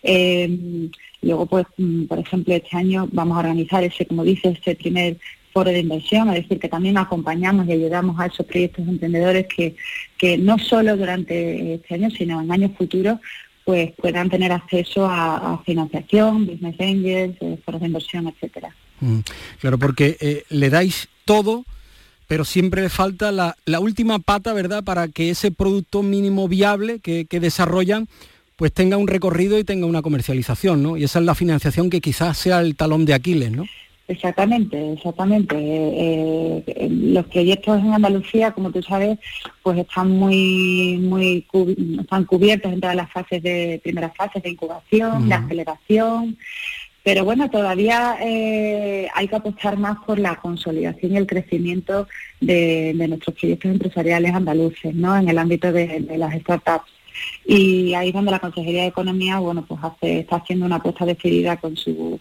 Eh, 0.03 0.89
luego, 1.21 1.45
pues, 1.45 1.65
mm, 1.77 2.05
por 2.05 2.19
ejemplo, 2.19 2.53
este 2.53 2.77
año 2.77 3.07
vamos 3.11 3.37
a 3.37 3.41
organizar 3.41 3.83
ese, 3.83 4.05
como 4.05 4.23
dice, 4.23 4.49
este 4.49 4.75
primer 4.75 5.17
foro 5.53 5.71
de 5.71 5.79
inversión, 5.79 6.29
es 6.29 6.43
decir, 6.43 6.59
que 6.59 6.69
también 6.69 6.97
acompañamos 6.97 7.67
y 7.67 7.71
ayudamos 7.71 8.19
a 8.19 8.27
esos 8.27 8.45
proyectos 8.45 8.87
emprendedores 8.87 9.47
que, 9.47 9.75
que 10.17 10.37
no 10.37 10.59
solo 10.59 10.95
durante 10.95 11.73
este 11.75 11.95
año, 11.95 12.11
sino 12.11 12.41
en 12.41 12.51
años 12.51 12.71
futuros, 12.77 13.19
pues 13.67 13.91
puedan 14.01 14.29
tener 14.29 14.53
acceso 14.53 15.05
a, 15.05 15.61
financiación, 15.65 16.45
business 16.45 16.79
angels, 16.79 17.35
eh, 17.41 17.59
foros 17.65 17.81
de 17.81 17.87
inversión, 17.87 18.25
etcétera. 18.29 18.73
Mm, 19.01 19.19
claro, 19.59 19.77
porque 19.77 20.15
eh, 20.21 20.45
le 20.47 20.69
dais 20.69 21.09
todo, 21.25 21.65
pero 22.27 22.45
siempre 22.45 22.81
le 22.81 22.87
falta 22.87 23.33
la, 23.33 23.79
última 23.81 24.19
pata, 24.19 24.53
¿verdad?, 24.53 24.85
para 24.85 25.09
que 25.09 25.31
ese 25.31 25.51
producto 25.51 26.01
mínimo 26.01 26.47
viable 26.47 26.99
que, 26.99 27.25
que, 27.25 27.41
desarrollan 27.41 28.07
pues 28.55 28.71
tenga 28.71 28.95
un 28.95 29.09
recorrido 29.09 29.59
y 29.59 29.65
tenga 29.65 29.85
una 29.85 30.01
comercialización, 30.01 30.81
¿no? 30.81 30.95
Y 30.95 31.03
esa 31.03 31.19
es 31.19 31.25
la 31.25 31.35
financiación 31.35 31.89
que 31.89 31.99
quizás 31.99 32.37
sea 32.37 32.61
el 32.61 32.77
talón 32.77 33.03
de 33.03 33.15
Aquiles, 33.15 33.51
¿no? 33.51 33.65
Exactamente, 34.07 34.93
exactamente. 34.93 35.55
Eh, 35.57 36.63
eh, 36.65 36.87
los 36.89 37.25
proyectos 37.25 37.79
en 37.79 37.93
Andalucía, 37.93 38.51
como 38.51 38.71
tú 38.71 38.81
sabes, 38.81 39.19
pues 39.61 39.77
están 39.79 40.11
muy, 40.11 40.97
muy 40.97 41.45
están 41.99 42.23
cubiertos 42.23 42.71
en 42.71 42.79
todas 42.79 42.95
las 42.95 43.11
fases 43.11 43.43
de 43.43 43.81
primeras 43.83 44.15
fases 44.15 44.41
de 44.41 44.51
incubación, 44.51 45.27
de 45.27 45.35
aceleración. 45.35 46.37
Pero 47.03 47.25
bueno, 47.25 47.49
todavía 47.49 48.17
eh, 48.21 49.09
hay 49.13 49.27
que 49.27 49.35
apostar 49.35 49.77
más 49.77 49.97
por 50.05 50.19
la 50.19 50.35
consolidación 50.37 51.13
y 51.13 51.17
el 51.17 51.27
crecimiento 51.27 52.07
de, 52.39 52.93
nuestros 52.93 53.35
proyectos 53.37 53.71
empresariales 53.71 54.33
andaluces, 54.33 54.95
¿no? 54.95 55.17
En 55.17 55.27
el 55.27 55.37
ámbito 55.37 55.71
de, 55.71 55.99
de 55.99 56.17
las 56.17 56.33
startups 56.39 56.91
y 57.45 57.93
ahí 57.93 58.09
es 58.09 58.13
donde 58.13 58.31
la 58.31 58.39
Consejería 58.39 58.83
de 58.83 58.89
Economía 58.89 59.39
bueno 59.39 59.65
pues 59.65 59.79
hace, 59.83 60.19
está 60.19 60.37
haciendo 60.37 60.65
una 60.65 60.77
apuesta 60.77 61.05
decidida 61.05 61.57
con 61.57 61.75
su 61.75 62.19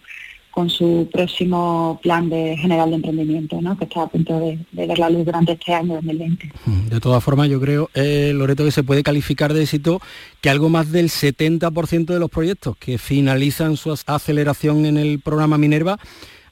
con 0.56 0.70
su 0.70 1.06
próximo 1.12 2.00
plan 2.02 2.30
de 2.30 2.56
general 2.56 2.88
de 2.88 2.96
emprendimiento, 2.96 3.60
¿no? 3.60 3.76
que 3.76 3.84
está 3.84 4.04
a 4.04 4.06
punto 4.06 4.40
de, 4.40 4.58
ver 4.72 4.98
la 4.98 5.10
luz 5.10 5.26
durante 5.26 5.52
este 5.52 5.74
año 5.74 5.96
2020. 5.96 6.50
Mm, 6.64 6.88
de 6.88 6.98
todas 6.98 7.22
formas, 7.22 7.50
yo 7.50 7.60
creo, 7.60 7.90
eh, 7.92 8.32
Loreto, 8.34 8.64
que 8.64 8.70
se 8.70 8.82
puede 8.82 9.02
calificar 9.02 9.52
de 9.52 9.64
éxito 9.64 10.00
que 10.40 10.48
algo 10.48 10.70
más 10.70 10.90
del 10.90 11.10
70% 11.10 12.06
de 12.06 12.18
los 12.18 12.30
proyectos 12.30 12.74
que 12.78 12.96
finalizan 12.96 13.76
su 13.76 13.92
aceleración 14.06 14.86
en 14.86 14.96
el 14.96 15.20
programa 15.20 15.58
Minerva 15.58 15.98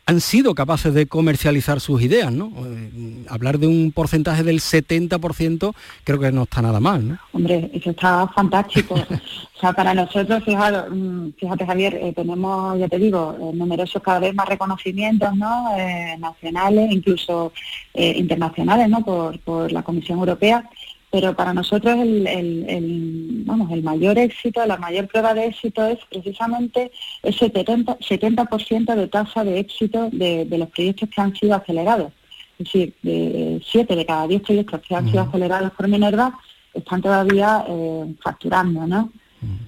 han 0.07 0.21
sido 0.21 0.55
capaces 0.55 0.93
de 0.93 1.07
comercializar 1.07 1.81
sus 1.81 2.03
ideas, 2.03 2.31
¿no? 2.31 2.53
Eh, 2.67 3.25
hablar 3.29 3.59
de 3.59 3.67
un 3.67 3.91
porcentaje 3.93 4.43
del 4.43 4.61
70% 4.61 5.75
creo 6.05 6.21
que 6.21 6.33
no 6.33 6.43
está 6.43 6.61
nada 6.61 6.81
mal, 6.81 7.09
¿no? 7.09 7.19
Hombre, 7.33 7.71
eso 7.73 7.91
está 7.91 8.29
fantástico. 8.29 8.95
o 9.57 9.61
sea, 9.61 9.73
para 9.73 9.95
nosotros, 9.95 10.45
fíjate, 10.45 10.91
mm, 10.91 11.33
fíjate 11.39 11.67
Javier, 11.67 11.95
eh, 11.95 12.13
tenemos, 12.15 12.79
ya 12.79 12.89
te 12.89 12.99
digo, 12.99 13.37
eh, 13.41 13.57
numerosos 13.57 14.03
cada 14.03 14.19
vez 14.19 14.35
más 14.35 14.49
reconocimientos, 14.49 15.35
¿no? 15.35 15.71
nacionales, 16.19 16.91
incluso 16.93 17.53
internacionales, 17.95 18.89
¿no? 18.89 19.05
Por, 19.05 19.39
por 19.41 19.73
la 19.73 19.83
Comisión 19.83 20.19
Europea 20.19 20.69
pero 21.15 21.33
para 21.33 21.55
nosotros 21.55 21.97
el, 21.97 23.45
vamos, 23.47 23.71
el 23.71 23.85
mayor 23.85 24.19
éxito, 24.19 24.67
la 24.67 24.79
mayor 24.79 25.07
prueba 25.07 25.33
de 25.33 25.47
éxito 25.47 25.87
es 25.87 26.01
precisamente 26.11 26.91
ese 27.23 27.53
70%, 27.53 27.99
70 28.05 28.97
de 28.97 29.07
tasa 29.07 29.45
de 29.45 29.61
éxito 29.61 30.09
de, 30.11 30.45
los 30.51 30.69
proyectos 30.71 31.09
que 31.15 31.21
han 31.21 31.33
sido 31.37 31.55
acelerados. 31.55 32.11
Es 32.59 32.67
decir, 32.67 32.95
de 33.03 33.63
7 33.65 33.95
de 33.95 34.05
cada 34.05 34.27
10 34.27 34.43
proyectos 34.43 34.81
que 34.81 34.97
han 34.97 35.09
sido 35.09 35.21
acelerados 35.23 35.71
por 35.75 35.87
Minerva 35.87 36.37
están 36.73 37.01
todavía 37.01 37.65
eh, 37.69 38.15
facturando, 38.21 38.85
¿no? 38.85 39.13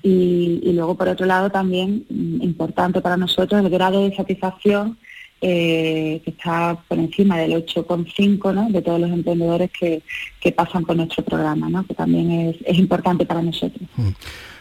y, 0.02 0.58
y, 0.64 0.72
luego, 0.72 0.96
por 0.96 1.06
otro 1.06 1.26
lado, 1.26 1.48
también 1.48 2.06
mm, 2.10 2.42
importante 2.42 3.00
para 3.00 3.16
nosotros 3.16 3.64
el 3.64 3.70
grado 3.70 4.02
de 4.02 4.16
satisfacción 4.16 4.98
eh, 5.40 6.20
que 6.24 6.30
está 6.30 6.82
por 6.88 6.98
encima 6.98 7.38
del 7.38 7.52
8,5 7.52 8.54
¿no? 8.54 8.70
de 8.70 8.82
todos 8.82 9.00
los 9.00 9.10
emprendedores 9.10 9.70
que, 9.70 10.02
pasan 10.52 10.84
por 10.84 10.96
nuestro 10.96 11.24
programa, 11.24 11.68
¿no? 11.68 11.84
que 11.84 11.94
también 11.94 12.54
es, 12.64 12.78
importante 12.78 13.26
para 13.26 13.42
nosotros. 13.42 13.82
Mm. 13.96 14.10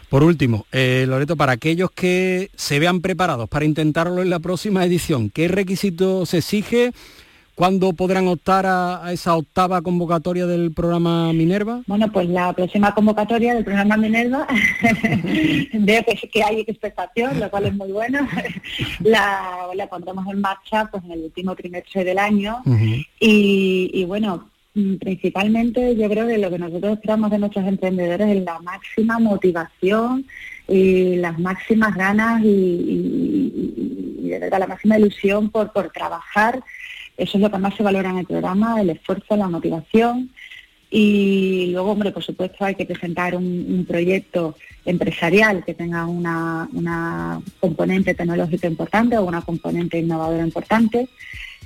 Por 0.08 0.22
último, 0.22 0.66
eh, 0.72 1.04
Loreto, 1.08 1.36
para 1.36 1.52
aquellos 1.52 1.90
que 1.90 2.50
se 2.54 2.78
vean 2.78 3.00
preparados 3.00 3.48
para 3.48 3.64
intentarlo 3.64 4.22
en 4.22 4.30
la 4.30 4.38
próxima 4.38 4.84
edición, 4.84 5.30
¿qué 5.30 5.48
requisitos 5.48 6.28
se 6.28 6.38
exige? 6.38 6.92
¿Cuándo 7.56 7.94
podrán 7.94 8.28
optar 8.28 8.66
a, 8.66 9.10
esa 9.14 9.34
octava 9.34 9.80
convocatoria 9.80 10.46
del 10.46 10.74
programa 10.74 11.32
Minerva? 11.32 11.80
Bueno, 11.86 12.12
pues 12.12 12.28
la 12.28 12.52
próxima 12.52 12.94
convocatoria 12.94 13.54
del 13.54 13.64
programa 13.64 13.96
Minerva, 13.96 14.46
veo 15.72 16.04
que, 16.30 16.44
hay 16.44 16.60
expectación, 16.60 17.40
lo 17.40 17.48
cual 17.48 17.64
es 17.64 17.74
muy 17.74 17.90
bueno. 17.92 18.28
la, 19.00 19.68
la 19.74 19.86
pondremos 19.86 20.26
en 20.26 20.38
marcha 20.38 20.86
pues 20.90 21.02
en 21.04 21.12
el 21.12 21.20
último 21.20 21.56
trimestre 21.56 22.04
del 22.04 22.18
año 22.18 22.62
y, 23.18 24.04
bueno, 24.04 24.50
mm, 24.74 24.96
principalmente 24.96 25.96
yo 25.96 26.10
creo 26.10 26.26
que 26.26 26.36
lo 26.36 26.50
que 26.50 26.58
nosotros 26.58 26.98
esperamos 26.98 27.30
de 27.30 27.38
nuestros 27.38 27.66
emprendedores 27.66 28.36
es 28.36 28.44
la 28.44 28.58
máxima 28.58 29.18
motivación 29.18 30.26
y 30.68 31.16
las 31.16 31.38
máximas 31.38 31.94
ganas 31.94 32.42
y 32.44 34.26
de 34.28 34.38
verdad 34.38 34.58
la 34.60 34.66
máxima 34.66 34.98
ilusión 34.98 35.48
por, 35.50 35.72
por 35.72 35.90
trabajar. 35.90 36.62
Eso 37.16 37.38
es 37.38 37.42
lo 37.42 37.50
que 37.50 37.58
más 37.58 37.74
se 37.74 37.82
valora 37.82 38.10
en 38.10 38.18
el 38.18 38.26
programa, 38.26 38.80
el 38.80 38.90
esfuerzo, 38.90 39.36
la 39.36 39.48
motivación. 39.48 40.30
Y 40.90 41.66
luego, 41.72 41.92
hombre, 41.92 42.12
por 42.12 42.22
supuesto 42.22 42.64
hay 42.64 42.74
que 42.74 42.86
presentar 42.86 43.34
un, 43.34 43.84
proyecto 43.88 44.56
empresarial 44.84 45.64
que 45.64 45.74
tenga 45.74 46.06
una, 46.06 46.68
una, 46.72 47.40
componente 47.58 48.14
tecnológica 48.14 48.68
importante 48.68 49.18
o 49.18 49.24
una 49.24 49.42
componente 49.42 49.98
innovadora 49.98 50.44
importante. 50.44 51.08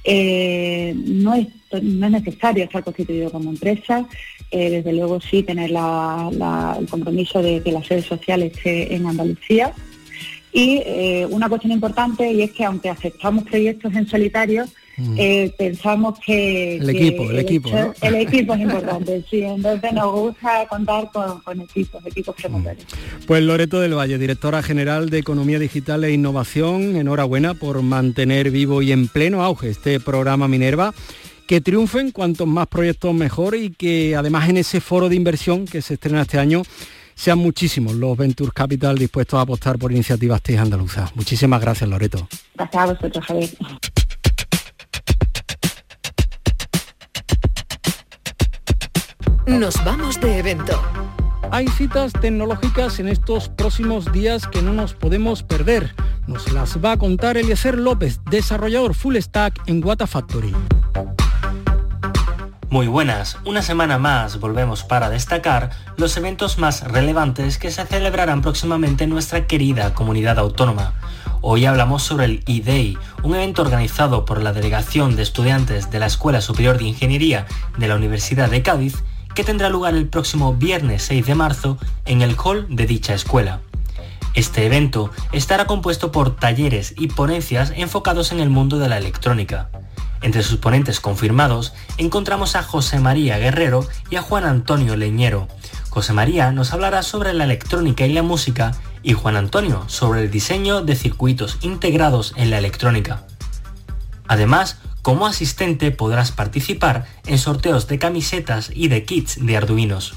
Eh, 0.04 0.94
no, 0.96 1.34
es, 1.34 1.48
no 1.82 2.06
es 2.06 2.12
necesario 2.12 2.64
estar 2.64 2.82
constituido 2.82 3.30
como 3.30 3.50
empresa, 3.50 4.06
eh, 4.50 4.70
desde 4.70 4.92
luego 4.94 5.20
sí 5.20 5.42
tener 5.42 5.70
el 5.70 6.88
compromiso 6.88 7.42
de 7.42 7.62
que 7.62 7.72
la 7.72 7.84
sede 7.84 8.02
social 8.02 8.42
esté 8.42 8.94
en 8.94 9.06
Andalucía. 9.06 9.74
Y 10.52 10.82
eh, 10.84 11.26
una 11.30 11.48
cuestión 11.48 11.72
importante 11.72 12.32
y 12.32 12.42
es 12.42 12.50
que 12.50 12.64
aunque 12.64 12.88
aceptamos 12.88 13.44
proyectos 13.44 13.94
en 13.94 14.08
solitario, 14.08 14.64
mm. 15.00 15.56
pensamos 15.56 16.18
que 16.24 16.76
el 16.76 16.90
equipo, 16.90 17.30
el, 17.30 17.38
equipo, 17.38 17.70
el 18.00 18.14
equipo 18.14 18.54
es 18.54 18.60
importante, 18.60 19.24
sí, 19.30 19.42
entonces 19.42 19.92
nos 19.92 20.12
gusta 20.12 20.66
contar 20.68 21.10
con, 21.12 21.60
equipos, 21.60 22.04
equipos 22.06 22.34
promotores. 22.36 22.84
Pues 23.26 23.42
Loreto 23.42 23.80
del 23.80 23.96
Valle, 23.96 24.18
directora 24.18 24.62
general 24.62 25.10
de 25.10 25.18
Economía 25.18 25.58
Digital 25.58 26.04
e 26.04 26.12
Innovación, 26.12 26.96
enhorabuena 26.96 27.54
por 27.54 27.82
mantener 27.82 28.50
vivo 28.50 28.82
y 28.82 28.92
en 28.92 29.08
pleno 29.08 29.42
auge 29.42 29.70
este 29.70 30.00
programa 30.00 30.48
Minerva 30.48 30.92
que 31.46 31.60
triunfen 31.60 32.12
cuantos 32.12 32.46
más 32.46 32.68
proyectos 32.68 33.12
mejor 33.12 33.56
y 33.56 33.70
que 33.70 34.14
además 34.14 34.48
en 34.48 34.58
ese 34.58 34.80
foro 34.80 35.08
de 35.08 35.16
inversión 35.16 35.64
que 35.64 35.82
se 35.82 35.94
estrena 35.94 36.22
este 36.22 36.38
año 36.38 36.62
sean 37.20 37.38
muchísimos 37.38 37.94
los 37.94 38.16
Venture 38.16 38.52
Capital 38.54 38.96
dispuestos 38.96 39.36
a 39.36 39.42
apostar 39.42 39.76
por 39.76 39.90
iniciativas 39.90 40.40
TIC 40.42 40.58
andaluzas. 40.58 41.14
Muchísimas 41.16 41.60
gracias, 41.60 41.90
Loreto. 41.90 42.28
Gracias 42.54 42.82
a 42.82 42.86
vosotros, 42.86 43.26
Javier. 43.26 43.50
Nos 49.58 49.84
vamos 49.84 50.20
de 50.20 50.38
evento. 50.38 50.80
Hay 51.50 51.66
citas 51.66 52.12
tecnológicas 52.12 53.00
en 53.00 53.08
estos 53.08 53.48
próximos 53.48 54.12
días 54.12 54.46
que 54.46 54.62
no 54.62 54.72
nos 54.72 54.94
podemos 54.94 55.42
perder. 55.42 55.92
Nos 56.28 56.52
las 56.52 56.82
va 56.82 56.92
a 56.92 56.96
contar 56.96 57.36
Eliezer 57.36 57.76
López, 57.76 58.20
desarrollador 58.30 58.94
full 58.94 59.16
stack 59.16 59.60
en 59.66 59.84
Wata 59.84 60.06
Factory. 60.06 60.54
Muy 62.70 62.86
buenas, 62.86 63.38
una 63.44 63.60
semana 63.62 63.98
más 63.98 64.38
volvemos 64.38 64.84
para 64.84 65.10
destacar 65.10 65.70
los 65.96 66.16
eventos 66.16 66.58
más 66.58 66.84
relevantes 66.84 67.58
que 67.58 67.72
se 67.72 67.84
celebrarán 67.84 68.42
próximamente 68.42 69.04
en 69.04 69.10
nuestra 69.10 69.48
querida 69.48 69.92
comunidad 69.94 70.38
autónoma. 70.38 70.94
Hoy 71.42 71.64
hablamos 71.64 72.04
sobre 72.04 72.26
el 72.26 72.44
E-Day, 72.46 72.96
un 73.24 73.34
evento 73.34 73.62
organizado 73.62 74.24
por 74.24 74.40
la 74.40 74.52
Delegación 74.52 75.16
de 75.16 75.22
Estudiantes 75.22 75.90
de 75.90 75.98
la 75.98 76.06
Escuela 76.06 76.40
Superior 76.40 76.78
de 76.78 76.84
Ingeniería 76.84 77.46
de 77.78 77.88
la 77.88 77.96
Universidad 77.96 78.48
de 78.48 78.62
Cádiz, 78.62 79.02
tendrá 79.44 79.68
lugar 79.68 79.94
el 79.94 80.08
próximo 80.08 80.54
viernes 80.54 81.02
6 81.04 81.26
de 81.26 81.34
marzo 81.34 81.78
en 82.04 82.22
el 82.22 82.36
hall 82.36 82.66
de 82.68 82.86
dicha 82.86 83.14
escuela. 83.14 83.60
Este 84.34 84.66
evento 84.66 85.10
estará 85.32 85.66
compuesto 85.66 86.12
por 86.12 86.36
talleres 86.36 86.94
y 86.96 87.08
ponencias 87.08 87.72
enfocados 87.76 88.32
en 88.32 88.40
el 88.40 88.50
mundo 88.50 88.78
de 88.78 88.88
la 88.88 88.98
electrónica. 88.98 89.68
Entre 90.22 90.42
sus 90.42 90.58
ponentes 90.58 91.00
confirmados 91.00 91.72
encontramos 91.96 92.54
a 92.54 92.62
José 92.62 93.00
María 93.00 93.38
Guerrero 93.38 93.86
y 94.10 94.16
a 94.16 94.22
Juan 94.22 94.44
Antonio 94.44 94.96
Leñero. 94.96 95.48
José 95.88 96.12
María 96.12 96.52
nos 96.52 96.72
hablará 96.72 97.02
sobre 97.02 97.32
la 97.32 97.44
electrónica 97.44 98.06
y 98.06 98.12
la 98.12 98.22
música 98.22 98.72
y 99.02 99.14
Juan 99.14 99.36
Antonio 99.36 99.84
sobre 99.88 100.22
el 100.22 100.30
diseño 100.30 100.82
de 100.82 100.94
circuitos 100.94 101.58
integrados 101.62 102.34
en 102.36 102.50
la 102.50 102.58
electrónica. 102.58 103.24
Además, 104.28 104.78
como 105.02 105.26
asistente 105.26 105.90
podrás 105.90 106.32
participar 106.32 107.06
en 107.26 107.38
sorteos 107.38 107.86
de 107.86 107.98
camisetas 107.98 108.70
y 108.74 108.88
de 108.88 109.04
kits 109.04 109.44
de 109.44 109.56
Arduinos. 109.56 110.14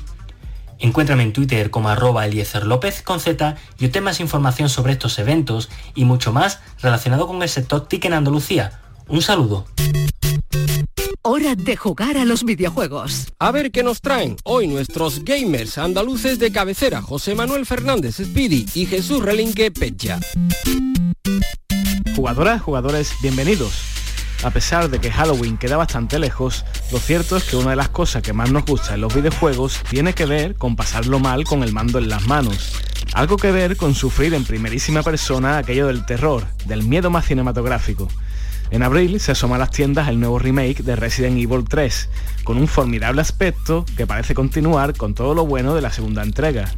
Encuéntrame 0.79 1.23
en 1.23 1.33
Twitter 1.33 1.69
como 1.69 1.89
arroba 1.89 2.25
Eliezer 2.25 2.65
López 2.65 3.01
con 3.03 3.19
Z 3.19 3.55
y 3.79 3.85
obtén 3.85 4.03
más 4.03 4.19
información 4.19 4.69
sobre 4.69 4.93
estos 4.93 5.17
eventos 5.17 5.69
y 5.95 6.03
mucho 6.05 6.33
más 6.33 6.59
relacionado 6.81 7.27
con 7.27 7.41
el 7.41 7.49
sector 7.49 7.87
TIC 7.87 8.05
en 8.05 8.13
Andalucía, 8.13 8.81
un 9.07 9.21
saludo. 9.21 9.65
Hora 11.21 11.55
de 11.55 11.77
jugar 11.77 12.17
a 12.17 12.25
los 12.25 12.43
videojuegos. 12.43 13.27
A 13.39 13.51
ver 13.51 13.71
qué 13.71 13.81
nos 13.81 14.01
traen 14.01 14.35
hoy 14.43 14.67
nuestros 14.67 15.23
gamers 15.23 15.77
andaluces 15.77 16.37
de 16.37 16.51
cabecera, 16.51 17.01
José 17.01 17.33
Manuel 17.33 17.65
Fernández 17.65 18.17
Speedy 18.17 18.65
y 18.73 18.85
Jesús 18.85 19.23
Relinque 19.23 19.71
Pecha. 19.71 20.19
Jugadoras, 22.13 22.61
jugadores, 22.61 23.13
bienvenidos. 23.21 24.02
A 24.43 24.51
pesar 24.51 24.89
de 24.89 24.99
que 24.99 25.09
Halloween 25.09 25.57
queda 25.57 25.77
bastante 25.77 26.19
lejos, 26.19 26.65
lo 26.91 26.99
cierto 26.99 27.37
es 27.37 27.45
que 27.45 27.55
una 27.55 27.69
de 27.69 27.75
las 27.77 27.87
cosas 27.87 28.21
que 28.21 28.33
más 28.33 28.51
nos 28.51 28.65
gusta 28.65 28.93
en 28.93 28.99
los 28.99 29.15
videojuegos 29.15 29.81
tiene 29.89 30.13
que 30.13 30.25
ver 30.25 30.55
con 30.55 30.75
pasarlo 30.75 31.17
mal 31.19 31.45
con 31.45 31.63
el 31.63 31.71
mando 31.71 31.97
en 31.97 32.09
las 32.09 32.27
manos. 32.27 32.73
Algo 33.13 33.37
que 33.37 33.53
ver 33.53 33.77
con 33.77 33.95
sufrir 33.95 34.33
en 34.33 34.43
primerísima 34.43 35.01
persona 35.01 35.59
aquello 35.59 35.87
del 35.87 36.05
terror, 36.05 36.45
del 36.65 36.83
miedo 36.83 37.09
más 37.09 37.25
cinematográfico. 37.25 38.09
En 38.69 38.83
abril 38.83 39.21
se 39.21 39.31
asoma 39.31 39.55
a 39.55 39.59
las 39.59 39.71
tiendas 39.71 40.09
el 40.09 40.19
nuevo 40.19 40.39
remake 40.39 40.83
de 40.83 40.97
Resident 40.97 41.37
Evil 41.37 41.63
3, 41.63 42.09
con 42.43 42.57
un 42.57 42.67
formidable 42.67 43.21
aspecto 43.21 43.85
que 43.95 44.07
parece 44.07 44.33
continuar 44.33 44.97
con 44.97 45.13
todo 45.13 45.33
lo 45.35 45.45
bueno 45.45 45.73
de 45.73 45.81
la 45.81 45.93
segunda 45.93 46.21
entrega. 46.21 46.69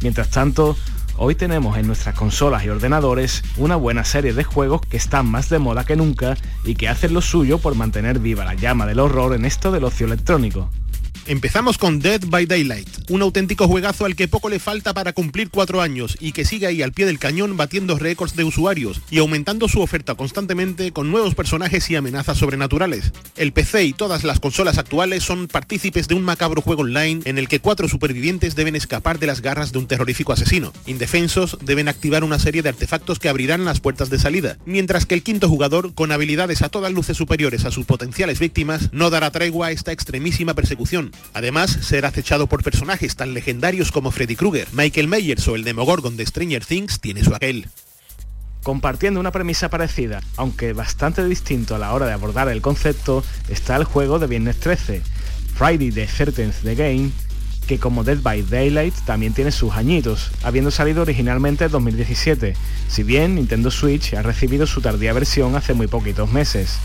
Mientras 0.00 0.30
tanto, 0.30 0.76
hoy 1.16 1.34
tenemos 1.34 1.76
en 1.78 1.86
nuestras 1.86 2.14
consolas 2.14 2.64
y 2.64 2.68
ordenadores 2.68 3.42
una 3.56 3.76
buena 3.76 4.04
serie 4.04 4.32
de 4.32 4.44
juegos 4.44 4.80
que 4.82 4.96
están 4.96 5.26
más 5.26 5.48
de 5.48 5.58
moda 5.58 5.84
que 5.84 5.96
nunca 5.96 6.36
y 6.64 6.74
que 6.74 6.88
hacen 6.88 7.14
lo 7.14 7.20
suyo 7.20 7.58
por 7.58 7.74
mantener 7.74 8.18
viva 8.18 8.44
la 8.44 8.54
llama 8.54 8.86
del 8.86 9.00
horror 9.00 9.34
en 9.34 9.44
esto 9.44 9.72
del 9.72 9.84
ocio 9.84 10.06
electrónico. 10.06 10.70
Empezamos 11.26 11.78
con 11.78 12.00
Dead 12.00 12.20
by 12.26 12.44
Daylight, 12.44 12.86
un 13.08 13.22
auténtico 13.22 13.66
juegazo 13.66 14.04
al 14.04 14.14
que 14.14 14.28
poco 14.28 14.50
le 14.50 14.58
falta 14.58 14.92
para 14.92 15.14
cumplir 15.14 15.48
cuatro 15.48 15.80
años 15.80 16.18
y 16.20 16.32
que 16.32 16.44
sigue 16.44 16.66
ahí 16.66 16.82
al 16.82 16.92
pie 16.92 17.06
del 17.06 17.18
cañón 17.18 17.56
batiendo 17.56 17.98
récords 17.98 18.36
de 18.36 18.44
usuarios 18.44 19.00
y 19.10 19.20
aumentando 19.20 19.66
su 19.66 19.80
oferta 19.80 20.16
constantemente 20.16 20.92
con 20.92 21.10
nuevos 21.10 21.34
personajes 21.34 21.88
y 21.88 21.96
amenazas 21.96 22.36
sobrenaturales. 22.36 23.12
El 23.36 23.52
PC 23.54 23.84
y 23.84 23.92
todas 23.94 24.22
las 24.22 24.38
consolas 24.38 24.76
actuales 24.76 25.24
son 25.24 25.48
partícipes 25.48 26.08
de 26.08 26.14
un 26.14 26.24
macabro 26.24 26.60
juego 26.60 26.82
online 26.82 27.22
en 27.24 27.38
el 27.38 27.48
que 27.48 27.60
cuatro 27.60 27.88
supervivientes 27.88 28.54
deben 28.54 28.76
escapar 28.76 29.18
de 29.18 29.26
las 29.26 29.40
garras 29.40 29.72
de 29.72 29.78
un 29.78 29.86
terrorífico 29.86 30.34
asesino. 30.34 30.74
Indefensos 30.84 31.56
deben 31.62 31.88
activar 31.88 32.22
una 32.22 32.38
serie 32.38 32.60
de 32.60 32.68
artefactos 32.68 33.18
que 33.18 33.30
abrirán 33.30 33.64
las 33.64 33.80
puertas 33.80 34.10
de 34.10 34.18
salida, 34.18 34.58
mientras 34.66 35.06
que 35.06 35.14
el 35.14 35.22
quinto 35.22 35.48
jugador, 35.48 35.94
con 35.94 36.12
habilidades 36.12 36.60
a 36.60 36.68
todas 36.68 36.92
luces 36.92 37.16
superiores 37.16 37.64
a 37.64 37.70
sus 37.70 37.86
potenciales 37.86 38.40
víctimas, 38.40 38.90
no 38.92 39.08
dará 39.08 39.30
tregua 39.30 39.68
a 39.68 39.70
esta 39.70 39.90
extremísima 39.90 40.52
persecución 40.52 41.13
Además, 41.32 41.70
ser 41.70 42.06
acechado 42.06 42.46
por 42.46 42.62
personajes 42.62 43.16
tan 43.16 43.34
legendarios 43.34 43.90
como 43.90 44.10
Freddy 44.10 44.36
Krueger, 44.36 44.68
Michael 44.72 45.08
Myers 45.08 45.48
o 45.48 45.56
el 45.56 45.64
Demogorgon 45.64 46.16
de 46.16 46.26
Stranger 46.26 46.64
Things 46.64 47.00
tiene 47.00 47.24
su 47.24 47.34
aquel. 47.34 47.68
Compartiendo 48.62 49.20
una 49.20 49.32
premisa 49.32 49.68
parecida, 49.68 50.22
aunque 50.36 50.72
bastante 50.72 51.24
distinto 51.24 51.74
a 51.74 51.78
la 51.78 51.92
hora 51.92 52.06
de 52.06 52.12
abordar 52.12 52.48
el 52.48 52.62
concepto, 52.62 53.22
está 53.48 53.76
el 53.76 53.84
juego 53.84 54.18
de 54.18 54.26
Viernes 54.26 54.58
13, 54.60 55.02
Friday 55.54 55.90
the 55.90 56.08
13th 56.08 56.62
The 56.62 56.74
Game, 56.74 57.10
que 57.66 57.78
como 57.78 58.04
Dead 58.04 58.18
by 58.22 58.42
Daylight 58.42 58.94
también 59.04 59.32
tiene 59.32 59.50
sus 59.50 59.74
añitos, 59.74 60.30
habiendo 60.42 60.70
salido 60.70 61.02
originalmente 61.02 61.64
en 61.64 61.70
2017, 61.70 62.54
si 62.88 63.02
bien 63.02 63.34
Nintendo 63.34 63.70
Switch 63.70 64.14
ha 64.14 64.22
recibido 64.22 64.66
su 64.66 64.80
tardía 64.80 65.12
versión 65.12 65.56
hace 65.56 65.74
muy 65.74 65.86
poquitos 65.86 66.30
meses. 66.30 66.78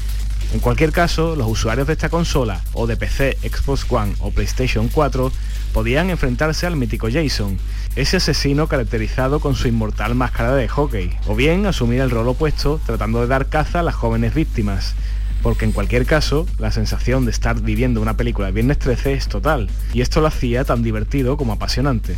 En 0.51 0.59
cualquier 0.59 0.91
caso, 0.91 1.35
los 1.35 1.47
usuarios 1.47 1.85
de 1.85 1.93
esta 1.93 2.09
consola, 2.09 2.61
o 2.73 2.87
de 2.87 2.97
PC, 2.97 3.37
Xbox 3.43 3.85
One 3.87 4.15
o 4.19 4.31
PlayStation 4.31 4.87
4, 4.87 5.31
podían 5.73 6.09
enfrentarse 6.09 6.65
al 6.65 6.75
mítico 6.75 7.07
Jason, 7.11 7.59
ese 7.95 8.17
asesino 8.17 8.67
caracterizado 8.67 9.39
con 9.41 9.55
su 9.55 9.67
inmortal 9.67 10.15
máscara 10.15 10.55
de 10.55 10.67
hockey, 10.67 11.11
o 11.27 11.35
bien 11.35 11.67
asumir 11.67 12.01
el 12.01 12.09
rol 12.09 12.29
opuesto 12.29 12.81
tratando 12.83 13.21
de 13.21 13.27
dar 13.27 13.49
caza 13.49 13.81
a 13.81 13.83
las 13.83 13.93
jóvenes 13.93 14.33
víctimas, 14.33 14.95
porque 15.43 15.65
en 15.65 15.71
cualquier 15.71 16.07
caso, 16.07 16.47
la 16.57 16.71
sensación 16.71 17.25
de 17.25 17.31
estar 17.31 17.61
viviendo 17.61 18.01
una 18.01 18.17
película 18.17 18.47
de 18.47 18.53
Viernes 18.53 18.79
13 18.79 19.13
es 19.13 19.27
total, 19.27 19.69
y 19.93 20.01
esto 20.01 20.19
lo 20.19 20.27
hacía 20.27 20.63
tan 20.63 20.81
divertido 20.81 21.37
como 21.37 21.53
apasionante. 21.53 22.17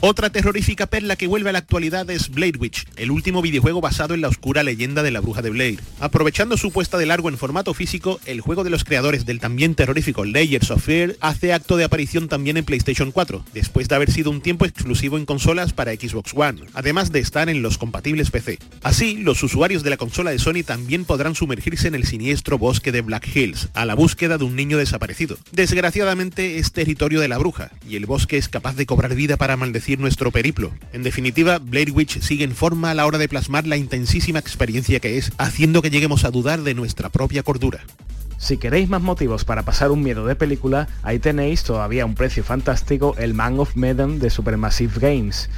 Otra 0.00 0.30
terrorífica 0.30 0.86
perla 0.86 1.16
que 1.16 1.26
vuelve 1.26 1.50
a 1.50 1.52
la 1.52 1.58
actualidad 1.58 2.08
es 2.08 2.30
Blade 2.30 2.56
Witch, 2.56 2.86
el 2.94 3.10
último 3.10 3.42
videojuego 3.42 3.80
basado 3.80 4.14
en 4.14 4.20
la 4.20 4.28
oscura 4.28 4.62
leyenda 4.62 5.02
de 5.02 5.10
la 5.10 5.18
bruja 5.18 5.42
de 5.42 5.50
Blade. 5.50 5.80
Aprovechando 5.98 6.56
su 6.56 6.70
puesta 6.70 6.98
de 6.98 7.06
largo 7.06 7.28
en 7.28 7.36
formato 7.36 7.74
físico, 7.74 8.20
el 8.24 8.40
juego 8.40 8.62
de 8.62 8.70
los 8.70 8.84
creadores 8.84 9.26
del 9.26 9.40
también 9.40 9.74
terrorífico 9.74 10.24
Layers 10.24 10.70
of 10.70 10.84
Fear 10.84 11.16
hace 11.18 11.52
acto 11.52 11.76
de 11.76 11.82
aparición 11.82 12.28
también 12.28 12.56
en 12.56 12.64
PlayStation 12.64 13.10
4, 13.10 13.44
después 13.52 13.88
de 13.88 13.96
haber 13.96 14.12
sido 14.12 14.30
un 14.30 14.40
tiempo 14.40 14.66
exclusivo 14.66 15.18
en 15.18 15.26
consolas 15.26 15.72
para 15.72 15.92
Xbox 15.92 16.30
One, 16.32 16.60
además 16.74 17.10
de 17.10 17.18
estar 17.18 17.48
en 17.48 17.62
los 17.62 17.76
compatibles 17.76 18.30
PC. 18.30 18.60
Así, 18.84 19.16
los 19.16 19.42
usuarios 19.42 19.82
de 19.82 19.90
la 19.90 19.96
consola 19.96 20.30
de 20.30 20.38
Sony 20.38 20.62
también 20.64 21.06
podrán 21.06 21.34
sumergirse 21.34 21.88
en 21.88 21.96
el 21.96 22.04
siniestro 22.06 22.56
bosque 22.56 22.92
de 22.92 23.00
Black 23.00 23.28
Hills, 23.34 23.68
a 23.74 23.84
la 23.84 23.96
búsqueda 23.96 24.38
de 24.38 24.44
un 24.44 24.54
niño 24.54 24.78
desaparecido. 24.78 25.38
Desgraciadamente 25.50 26.58
es 26.58 26.70
territorio 26.70 27.18
de 27.18 27.26
la 27.26 27.38
bruja, 27.38 27.72
y 27.88 27.96
el 27.96 28.06
bosque 28.06 28.36
es 28.36 28.48
capaz 28.48 28.76
de 28.76 28.86
cobrar 28.86 29.16
vida 29.16 29.36
para 29.36 29.56
maldecir 29.56 29.87
nuestro 29.96 30.30
periplo. 30.30 30.72
En 30.92 31.02
definitiva, 31.02 31.58
Blair 31.58 31.90
Witch 31.92 32.20
sigue 32.20 32.44
en 32.44 32.54
forma 32.54 32.90
a 32.90 32.94
la 32.94 33.06
hora 33.06 33.18
de 33.18 33.28
plasmar 33.28 33.66
la 33.66 33.76
intensísima 33.76 34.38
experiencia 34.38 35.00
que 35.00 35.16
es, 35.16 35.32
haciendo 35.38 35.80
que 35.80 35.90
lleguemos 35.90 36.24
a 36.24 36.30
dudar 36.30 36.62
de 36.62 36.74
nuestra 36.74 37.08
propia 37.08 37.42
cordura. 37.42 37.80
Si 38.38 38.56
queréis 38.56 38.88
más 38.88 39.02
motivos 39.02 39.44
para 39.44 39.64
pasar 39.64 39.90
un 39.90 40.02
miedo 40.02 40.24
de 40.26 40.36
película, 40.36 40.86
ahí 41.02 41.18
tenéis 41.18 41.64
todavía 41.64 42.06
un 42.06 42.14
precio 42.14 42.44
fantástico 42.44 43.16
el 43.18 43.34
Man 43.34 43.58
of 43.58 43.74
Medan 43.74 44.20
de 44.20 44.30
Supermassive 44.30 45.00
Games. 45.00 45.50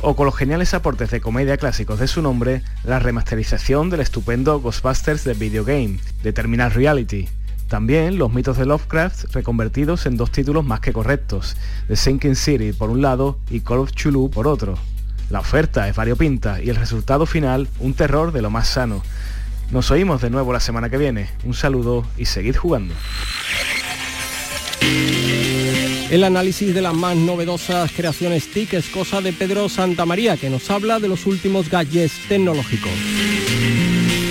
O 0.00 0.16
con 0.16 0.26
los 0.26 0.36
geniales 0.36 0.74
aportes 0.74 1.10
de 1.10 1.20
comedia 1.20 1.56
clásicos 1.56 2.00
de 2.00 2.08
su 2.08 2.22
nombre, 2.22 2.62
la 2.82 2.98
remasterización 2.98 3.88
del 3.88 4.00
estupendo 4.00 4.60
Ghostbusters 4.60 5.24
de 5.24 5.34
Video 5.34 5.64
Game, 5.64 5.98
de 6.22 6.32
Terminal 6.32 6.72
Reality. 6.72 7.28
También 7.74 8.18
los 8.18 8.32
mitos 8.32 8.56
de 8.56 8.66
Lovecraft 8.66 9.34
reconvertidos 9.34 10.06
en 10.06 10.16
dos 10.16 10.30
títulos 10.30 10.64
más 10.64 10.78
que 10.78 10.92
correctos, 10.92 11.56
The 11.88 11.96
Sinking 11.96 12.36
City 12.36 12.72
por 12.72 12.88
un 12.88 13.02
lado 13.02 13.40
y 13.50 13.62
Call 13.62 13.80
of 13.80 13.90
Chulu 13.90 14.30
por 14.30 14.46
otro. 14.46 14.78
La 15.28 15.40
oferta 15.40 15.88
es 15.88 15.96
variopinta 15.96 16.62
y 16.62 16.70
el 16.70 16.76
resultado 16.76 17.26
final 17.26 17.66
un 17.80 17.94
terror 17.94 18.30
de 18.30 18.42
lo 18.42 18.50
más 18.50 18.68
sano. 18.68 19.02
Nos 19.72 19.90
oímos 19.90 20.22
de 20.22 20.30
nuevo 20.30 20.52
la 20.52 20.60
semana 20.60 20.88
que 20.88 20.98
viene. 20.98 21.28
Un 21.42 21.52
saludo 21.52 22.06
y 22.16 22.26
seguid 22.26 22.54
jugando. 22.54 22.94
El 26.12 26.22
análisis 26.22 26.72
de 26.72 26.80
las 26.80 26.94
más 26.94 27.16
novedosas 27.16 27.90
creaciones 27.90 28.52
TIC 28.52 28.74
es 28.74 28.88
cosa 28.88 29.20
de 29.20 29.32
Pedro 29.32 29.68
Santamaría, 29.68 30.36
que 30.36 30.48
nos 30.48 30.70
habla 30.70 31.00
de 31.00 31.08
los 31.08 31.26
últimos 31.26 31.68
gadgets 31.68 32.28
tecnológicos. 32.28 32.92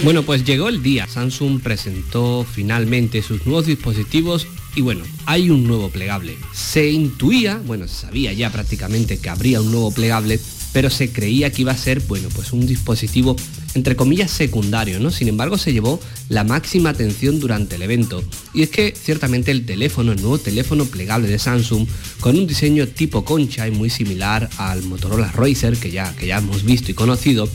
Bueno, 0.04 0.24
pues 0.24 0.44
llegó 0.44 0.68
el 0.68 0.84
día. 0.84 1.08
Samsung 1.08 1.62
presentó 1.62 2.46
finalmente 2.52 3.22
sus 3.22 3.46
nuevos 3.46 3.68
dispositivos 3.68 4.48
y 4.76 4.82
bueno, 4.82 5.06
hay 5.26 5.50
un 5.50 5.64
nuevo 5.66 5.90
plegable. 5.90 6.36
Se 6.54 6.90
intuía, 6.92 7.62
bueno, 7.66 7.88
se 7.88 8.02
sabía 8.02 8.34
ya 8.34 8.52
prácticamente 8.52 9.18
que 9.20 9.30
habría 9.30 9.62
un 9.62 9.72
nuevo 9.72 9.92
plegable, 9.92 10.42
pero 10.74 10.90
se 10.90 11.14
creía 11.14 11.54
que 11.54 11.62
iba 11.62 11.72
a 11.72 11.78
ser, 11.78 12.02
bueno, 12.02 12.28
pues 12.36 12.52
un 12.52 12.68
dispositivo 12.68 13.38
entre 13.76 13.96
comillas 13.96 14.30
secundario, 14.30 15.00
¿no? 15.00 15.10
Sin 15.10 15.30
embargo, 15.30 15.58
se 15.58 15.72
llevó 15.72 16.02
la 16.28 16.44
máxima 16.44 16.90
atención 16.90 17.40
durante 17.40 17.76
el 17.76 17.82
evento. 17.82 18.26
Y 18.54 18.64
es 18.64 18.70
que 18.70 18.94
ciertamente 19.02 19.52
el 19.52 19.66
teléfono, 19.66 20.12
el 20.12 20.20
nuevo 20.20 20.38
teléfono 20.38 20.84
plegable 20.84 21.30
de 21.30 21.40
Samsung, 21.40 21.88
con 22.20 22.38
un 22.38 22.46
diseño 22.46 22.88
tipo 22.88 23.24
concha 23.24 23.70
y 23.70 23.72
muy 23.72 23.90
similar 23.90 24.50
al 24.58 24.84
Motorola 24.84 25.32
Racer 25.32 25.78
que 25.78 25.92
ya, 25.92 26.14
que 26.18 26.28
ya 26.28 26.40
hemos 26.40 26.66
visto 26.66 26.92
y 26.92 26.94
conocido, 26.94 27.48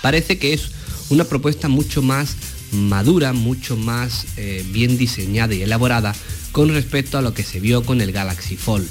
parece 0.00 0.38
que 0.38 0.54
es 0.54 0.70
una 1.10 1.24
propuesta 1.24 1.68
mucho 1.68 2.02
más 2.02 2.36
madura, 2.72 3.32
mucho 3.32 3.76
más 3.76 4.26
eh, 4.36 4.64
bien 4.72 4.98
diseñada 4.98 5.54
y 5.54 5.62
elaborada 5.62 6.14
con 6.52 6.68
respecto 6.70 7.18
a 7.18 7.22
lo 7.22 7.34
que 7.34 7.42
se 7.42 7.60
vio 7.60 7.84
con 7.84 8.00
el 8.00 8.12
Galaxy 8.12 8.56
Fold. 8.56 8.86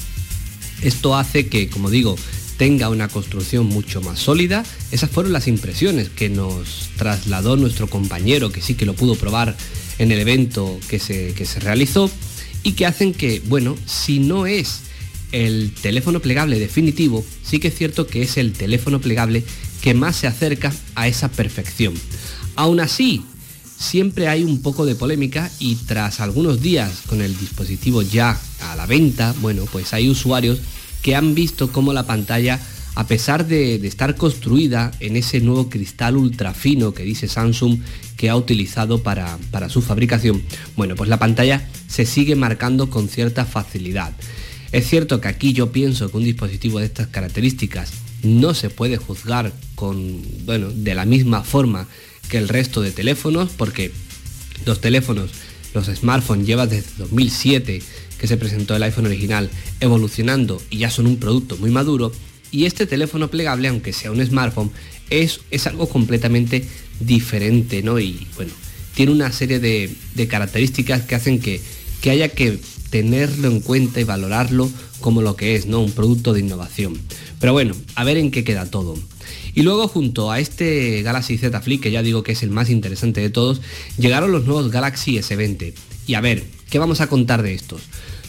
Esto 0.82 1.15
hace 1.15 1.47
que, 1.47 1.69
como 1.69 1.89
digo, 1.89 2.15
tenga 2.58 2.89
una 2.89 3.08
construcción 3.08 3.65
mucho 3.65 4.01
más 4.01 4.19
sólida. 4.19 4.63
Esas 4.91 5.10
fueron 5.10 5.34
las 5.34 5.47
impresiones 5.47 6.10
que 6.10 6.30
nos 6.30 6.89
trasladó 6.97 7.58
nuestro 7.58 7.88
compañero, 7.88 8.51
que 8.51 8.62
sí 8.62 8.75
que 8.75 8.86
lo 8.86 8.93
pudo 8.93 9.15
probar 9.15 9.56
en 9.97 10.12
el 10.12 10.19
evento 10.19 10.80
que 10.89 10.99
se, 10.99 11.34
que 11.34 11.45
se 11.45 11.60
realizó 11.60 12.10
y 12.63 12.73
que 12.73 12.86
hacen 12.86 13.13
que, 13.13 13.41
bueno, 13.45 13.78
si 13.86 14.19
no 14.19 14.45
es 14.45 14.82
el 15.32 15.71
teléfono 15.82 16.21
plegable 16.21 16.60
definitivo, 16.60 17.25
sí 17.43 17.60
que 17.60 17.67
es 17.69 17.75
cierto 17.75 18.08
que 18.08 18.21
es 18.21 18.38
el 18.38 18.54
teléfono 18.54 19.01
plegable 19.01 19.43
que 19.81 19.93
más 19.93 20.15
se 20.15 20.27
acerca 20.27 20.73
a 20.95 21.07
esa 21.07 21.29
perfección. 21.29 21.93
Aún 22.55 22.79
así, 22.79 23.23
siempre 23.77 24.27
hay 24.27 24.43
un 24.43 24.61
poco 24.61 24.85
de 24.85 24.95
polémica 24.95 25.51
y 25.59 25.75
tras 25.75 26.19
algunos 26.19 26.61
días 26.61 27.03
con 27.07 27.21
el 27.21 27.38
dispositivo 27.38 28.01
ya 28.01 28.39
a 28.61 28.75
la 28.75 28.85
venta, 28.85 29.33
bueno, 29.41 29.65
pues 29.71 29.93
hay 29.93 30.09
usuarios 30.09 30.59
que 31.01 31.15
han 31.15 31.35
visto 31.35 31.71
cómo 31.71 31.93
la 31.93 32.07
pantalla, 32.07 32.59
a 32.95 33.05
pesar 33.07 33.45
de, 33.45 33.75
estar 33.85 34.15
construida 34.15 34.91
en 34.99 35.17
ese 35.17 35.41
nuevo 35.41 35.69
cristal 35.69 36.17
ultra 36.17 36.53
fino 36.53 36.93
que 36.93 37.03
dice 37.03 37.27
Samsung 37.27 37.79
que 38.17 38.29
ha 38.29 38.35
utilizado 38.35 39.03
para, 39.03 39.38
para 39.51 39.69
su 39.69 39.81
fabricación, 39.81 40.41
bueno, 40.75 40.95
pues 40.95 41.09
la 41.09 41.19
pantalla 41.19 41.67
se 41.88 42.05
sigue 42.05 42.35
marcando 42.35 42.89
con 42.89 43.09
cierta 43.09 43.45
facilidad. 43.45 44.13
Es 44.71 44.88
cierto 44.88 45.21
que 45.21 45.27
aquí 45.27 45.53
yo 45.53 45.71
pienso 45.71 46.09
que 46.09 46.17
un 46.17 46.23
dispositivo 46.23 46.79
de 46.79 46.85
estas 46.85 47.07
características 47.07 47.91
no 48.25 48.53
se 48.53 48.69
puede 48.69 48.97
juzgar 48.97 49.53
con, 49.75 50.21
bueno, 50.45 50.69
de 50.71 50.95
la 50.95 51.05
misma 51.05 51.43
forma 51.43 51.88
que 52.29 52.38
el 52.38 52.49
resto 52.49 52.81
de 52.81 52.91
teléfonos, 52.91 53.51
porque 53.55 53.91
los 54.65 54.81
teléfonos, 54.81 55.31
los 55.73 55.85
smartphones 55.88 56.47
llevan 56.47 56.69
desde 56.69 56.89
2007 56.97 57.81
que 58.19 58.27
se 58.27 58.38
presentó 58.38 58.75
el 58.75 58.83
iPhone 58.83 59.05
original 59.05 59.49
evolucionando 59.79 60.61
y 60.69 60.79
ya 60.79 60.89
son 60.89 61.07
un 61.07 61.17
producto 61.17 61.57
muy 61.57 61.71
maduro. 61.71 62.11
Y 62.51 62.65
este 62.65 62.85
teléfono 62.85 63.29
plegable, 63.29 63.67
aunque 63.67 63.91
sea 63.91 64.11
un 64.11 64.25
smartphone, 64.25 64.71
es, 65.09 65.41
es 65.51 65.67
algo 65.67 65.89
completamente 65.89 66.65
diferente, 66.99 67.83
¿no? 67.83 67.99
Y 67.99 68.25
bueno, 68.35 68.53
tiene 68.93 69.11
una 69.11 69.31
serie 69.31 69.59
de, 69.59 69.93
características 70.27 71.01
que 71.03 71.15
hacen 71.15 71.39
que, 71.39 71.61
que 72.01 72.11
haya 72.11 72.29
que 72.29 72.59
tenerlo 72.89 73.49
en 73.49 73.59
cuenta 73.59 73.99
y 73.99 74.05
valorarlo 74.05 74.71
como 75.01 75.21
lo 75.21 75.36
que 75.36 75.55
es, 75.55 75.65
¿no? 75.65 75.81
Un 75.81 75.91
producto 75.91 76.34
de 76.34 76.41
innovación. 76.41 76.99
Pero 77.39 77.53
bueno, 77.53 77.75
a 77.95 78.03
ver 78.03 78.17
en 78.17 78.31
qué 78.31 78.43
queda 78.43 78.69
todo. 78.69 78.95
Y 79.53 79.62
luego 79.62 79.88
junto 79.88 80.31
a 80.31 80.39
este 80.39 81.01
Galaxy 81.01 81.38
Z 81.38 81.62
Flip, 81.62 81.81
que 81.81 81.91
ya 81.91 82.03
digo 82.03 82.23
que 82.23 82.34
es 82.34 82.43
el 82.43 82.51
más 82.51 82.69
interesante 82.69 83.21
de 83.21 83.29
todos, 83.29 83.62
llegaron 83.97 84.31
los 84.31 84.45
nuevos 84.45 84.71
Galaxy 84.71 85.17
S20. 85.17 85.73
Y 86.08 86.13
a 86.13 86.21
ver, 86.21 86.43
¿qué 86.69 86.79
vamos 86.79 87.01
a 87.01 87.08
contar 87.08 87.41
de 87.41 87.53
estos? 87.53 87.81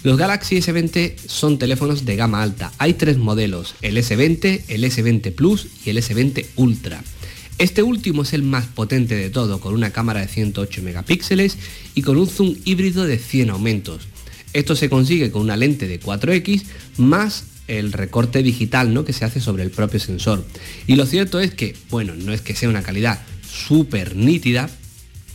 Los 0.02 0.18
Galaxy 0.18 0.56
S20 0.56 1.16
son 1.26 1.58
teléfonos 1.58 2.04
de 2.04 2.14
gama 2.14 2.42
alta. 2.42 2.72
Hay 2.78 2.94
tres 2.94 3.18
modelos, 3.18 3.74
el 3.82 3.96
S20, 3.96 4.62
el 4.68 4.84
S20 4.84 5.32
Plus 5.34 5.66
y 5.84 5.90
el 5.90 5.98
S20 5.98 6.46
Ultra. 6.54 7.02
Este 7.58 7.82
último 7.82 8.22
es 8.22 8.32
el 8.32 8.42
más 8.42 8.66
potente 8.66 9.16
de 9.16 9.30
todo, 9.30 9.60
con 9.60 9.74
una 9.74 9.90
cámara 9.90 10.20
de 10.20 10.28
108 10.28 10.82
megapíxeles 10.82 11.56
y 11.94 12.02
con 12.02 12.18
un 12.18 12.28
zoom 12.28 12.54
híbrido 12.64 13.04
de 13.04 13.18
100 13.18 13.50
aumentos. 13.50 14.02
Esto 14.56 14.74
se 14.74 14.88
consigue 14.88 15.30
con 15.30 15.42
una 15.42 15.54
lente 15.54 15.86
de 15.86 16.00
4X 16.00 16.62
más 16.96 17.44
el 17.68 17.92
recorte 17.92 18.42
digital 18.42 18.94
¿no? 18.94 19.04
que 19.04 19.12
se 19.12 19.26
hace 19.26 19.38
sobre 19.38 19.62
el 19.62 19.70
propio 19.70 20.00
sensor. 20.00 20.46
Y 20.86 20.96
lo 20.96 21.04
cierto 21.04 21.40
es 21.40 21.52
que, 21.52 21.76
bueno, 21.90 22.14
no 22.14 22.32
es 22.32 22.40
que 22.40 22.54
sea 22.54 22.70
una 22.70 22.82
calidad 22.82 23.20
súper 23.46 24.16
nítida, 24.16 24.70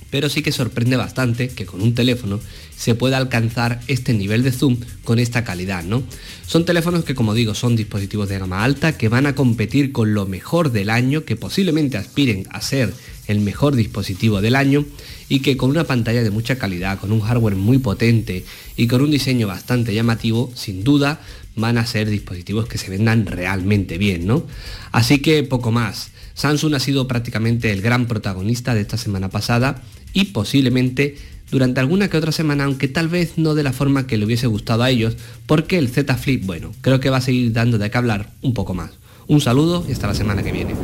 pero 0.09 0.27
sí 0.27 0.41
que 0.41 0.51
sorprende 0.51 0.97
bastante 0.97 1.49
que 1.49 1.67
con 1.67 1.81
un 1.81 1.93
teléfono 1.93 2.39
se 2.75 2.95
pueda 2.95 3.17
alcanzar 3.17 3.79
este 3.87 4.15
nivel 4.15 4.41
de 4.41 4.51
zoom 4.53 4.79
con 5.03 5.19
esta 5.19 5.43
calidad, 5.43 5.83
¿no? 5.83 6.01
Son 6.47 6.65
teléfonos 6.65 7.03
que, 7.03 7.13
como 7.13 7.35
digo, 7.35 7.53
son 7.53 7.75
dispositivos 7.75 8.27
de 8.27 8.39
gama 8.39 8.63
alta 8.63 8.97
que 8.97 9.07
van 9.07 9.27
a 9.27 9.35
competir 9.35 9.91
con 9.91 10.15
lo 10.15 10.25
mejor 10.25 10.71
del 10.71 10.89
año, 10.89 11.25
que 11.25 11.35
posiblemente 11.35 11.97
aspiren 11.97 12.47
a 12.49 12.59
ser 12.59 12.91
el 13.27 13.39
mejor 13.39 13.75
dispositivo 13.75 14.41
del 14.41 14.55
año 14.55 14.85
y 15.29 15.39
que 15.39 15.57
con 15.57 15.69
una 15.69 15.85
pantalla 15.85 16.23
de 16.23 16.31
mucha 16.31 16.57
calidad, 16.57 16.99
con 16.99 17.11
un 17.11 17.21
hardware 17.21 17.55
muy 17.55 17.77
potente 17.77 18.45
y 18.75 18.87
con 18.87 19.01
un 19.01 19.11
diseño 19.11 19.47
bastante 19.47 19.93
llamativo, 19.93 20.51
sin 20.55 20.83
duda 20.83 21.21
van 21.55 21.77
a 21.77 21.85
ser 21.85 22.09
dispositivos 22.09 22.67
que 22.67 22.77
se 22.77 22.89
vendan 22.89 23.25
realmente 23.25 23.97
bien, 23.97 24.25
¿no? 24.25 24.45
Así 24.91 25.19
que 25.19 25.43
poco 25.43 25.71
más. 25.71 26.11
Samsung 26.33 26.75
ha 26.75 26.79
sido 26.79 27.07
prácticamente 27.07 27.71
el 27.71 27.81
gran 27.81 28.07
protagonista 28.07 28.73
de 28.73 28.81
esta 28.81 28.97
semana 28.97 29.29
pasada 29.29 29.81
y 30.13 30.25
posiblemente 30.25 31.17
durante 31.51 31.81
alguna 31.81 32.09
que 32.09 32.17
otra 32.17 32.31
semana, 32.31 32.63
aunque 32.63 32.87
tal 32.87 33.09
vez 33.09 33.33
no 33.37 33.53
de 33.55 33.63
la 33.63 33.73
forma 33.73 34.07
que 34.07 34.17
le 34.17 34.25
hubiese 34.25 34.47
gustado 34.47 34.83
a 34.83 34.89
ellos, 34.89 35.17
porque 35.45 35.77
el 35.77 35.89
Z 35.89 36.15
Flip, 36.15 36.45
bueno, 36.45 36.71
creo 36.81 37.01
que 37.01 37.09
va 37.09 37.17
a 37.17 37.21
seguir 37.21 37.51
dando 37.51 37.77
de 37.77 37.91
qué 37.91 37.97
hablar 37.97 38.31
un 38.41 38.53
poco 38.53 38.73
más. 38.73 38.91
Un 39.27 39.41
saludo 39.41 39.85
y 39.87 39.91
hasta 39.91 40.07
la 40.07 40.13
semana 40.13 40.43
que 40.43 40.51
viene. 40.51 40.75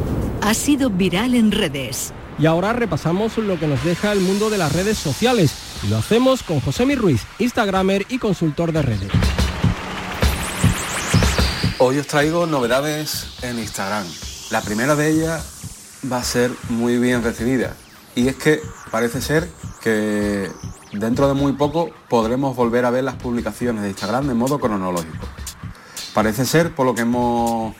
Ha 0.41 0.53
sido 0.53 0.89
viral 0.89 1.35
en 1.35 1.51
redes. 1.51 2.13
Y 2.39 2.45
ahora 2.45 2.71
repasamos 2.71 3.37
lo 3.37 3.59
que 3.59 3.65
nos 3.65 3.83
deja 3.83 4.11
el 4.11 4.19
mundo 4.19 4.51
de 4.51 4.59
las 4.59 4.71
redes 4.71 4.97
sociales. 4.97 5.53
Y 5.83 5.87
lo 5.87 5.97
hacemos 5.97 6.43
con 6.43 6.59
José 6.59 6.85
Mi 6.85 6.95
Ruiz, 6.95 7.23
Instagramer 7.39 8.05
y 8.09 8.19
consultor 8.19 8.71
de 8.71 8.83
redes. 8.83 9.11
Hoy 11.79 11.97
os 11.97 12.05
traigo 12.05 12.45
novedades 12.45 13.27
en 13.41 13.57
Instagram. 13.57 14.05
La 14.51 14.61
primera 14.61 14.95
de 14.95 15.09
ellas 15.09 15.45
va 16.11 16.17
a 16.17 16.23
ser 16.23 16.51
muy 16.69 16.99
bien 16.99 17.23
recibida. 17.23 17.75
Y 18.15 18.27
es 18.27 18.35
que 18.35 18.61
parece 18.91 19.21
ser 19.21 19.49
que 19.81 20.49
dentro 20.93 21.27
de 21.27 21.33
muy 21.33 21.53
poco 21.53 21.89
podremos 22.07 22.55
volver 22.55 22.85
a 22.85 22.91
ver 22.91 23.03
las 23.03 23.15
publicaciones 23.15 23.81
de 23.81 23.89
Instagram 23.89 24.27
de 24.27 24.35
modo 24.35 24.59
cronológico. 24.59 25.27
Parece 26.13 26.45
ser, 26.45 26.73
por 26.75 26.85
lo 26.85 26.93
que 26.93 27.01
hemos 27.01 27.75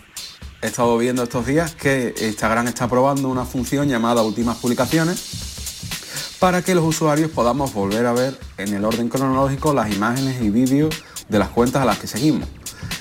estado 0.62 0.98
viendo 0.98 1.24
estos 1.24 1.46
días, 1.46 1.76
que 1.76 2.14
Instagram 2.20 2.68
está 2.68 2.88
probando 2.88 3.30
una 3.30 3.46
función 3.46 3.88
llamada 3.88 4.24
últimas 4.24 4.58
publicaciones 4.58 6.36
para 6.40 6.62
que 6.62 6.76
los 6.76 6.86
usuarios 6.86 7.32
podamos 7.32 7.74
volver 7.74 8.06
a 8.06 8.14
ver 8.14 8.40
en 8.58 8.74
el 8.74 8.86
orden 8.86 9.10
cronológico 9.10 9.74
las 9.74 9.94
imágenes 9.94 10.42
y 10.42 10.50
vídeos 10.50 11.04
de 11.30 11.40
las 11.40 11.50
cuentas 11.50 11.82
a 11.82 11.86
las 11.86 12.00
que 12.00 12.08
seguimos. 12.08 12.48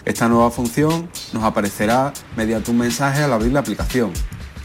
Esta 0.04 0.28
nueva 0.28 0.50
función 0.50 1.10
nos 1.32 1.44
aparecerá 1.44 2.12
mediante 2.36 2.70
un 2.70 2.78
mensaje 2.78 3.22
al 3.22 3.32
abrir 3.32 3.52
la 3.52 3.60
aplicación, 3.60 4.12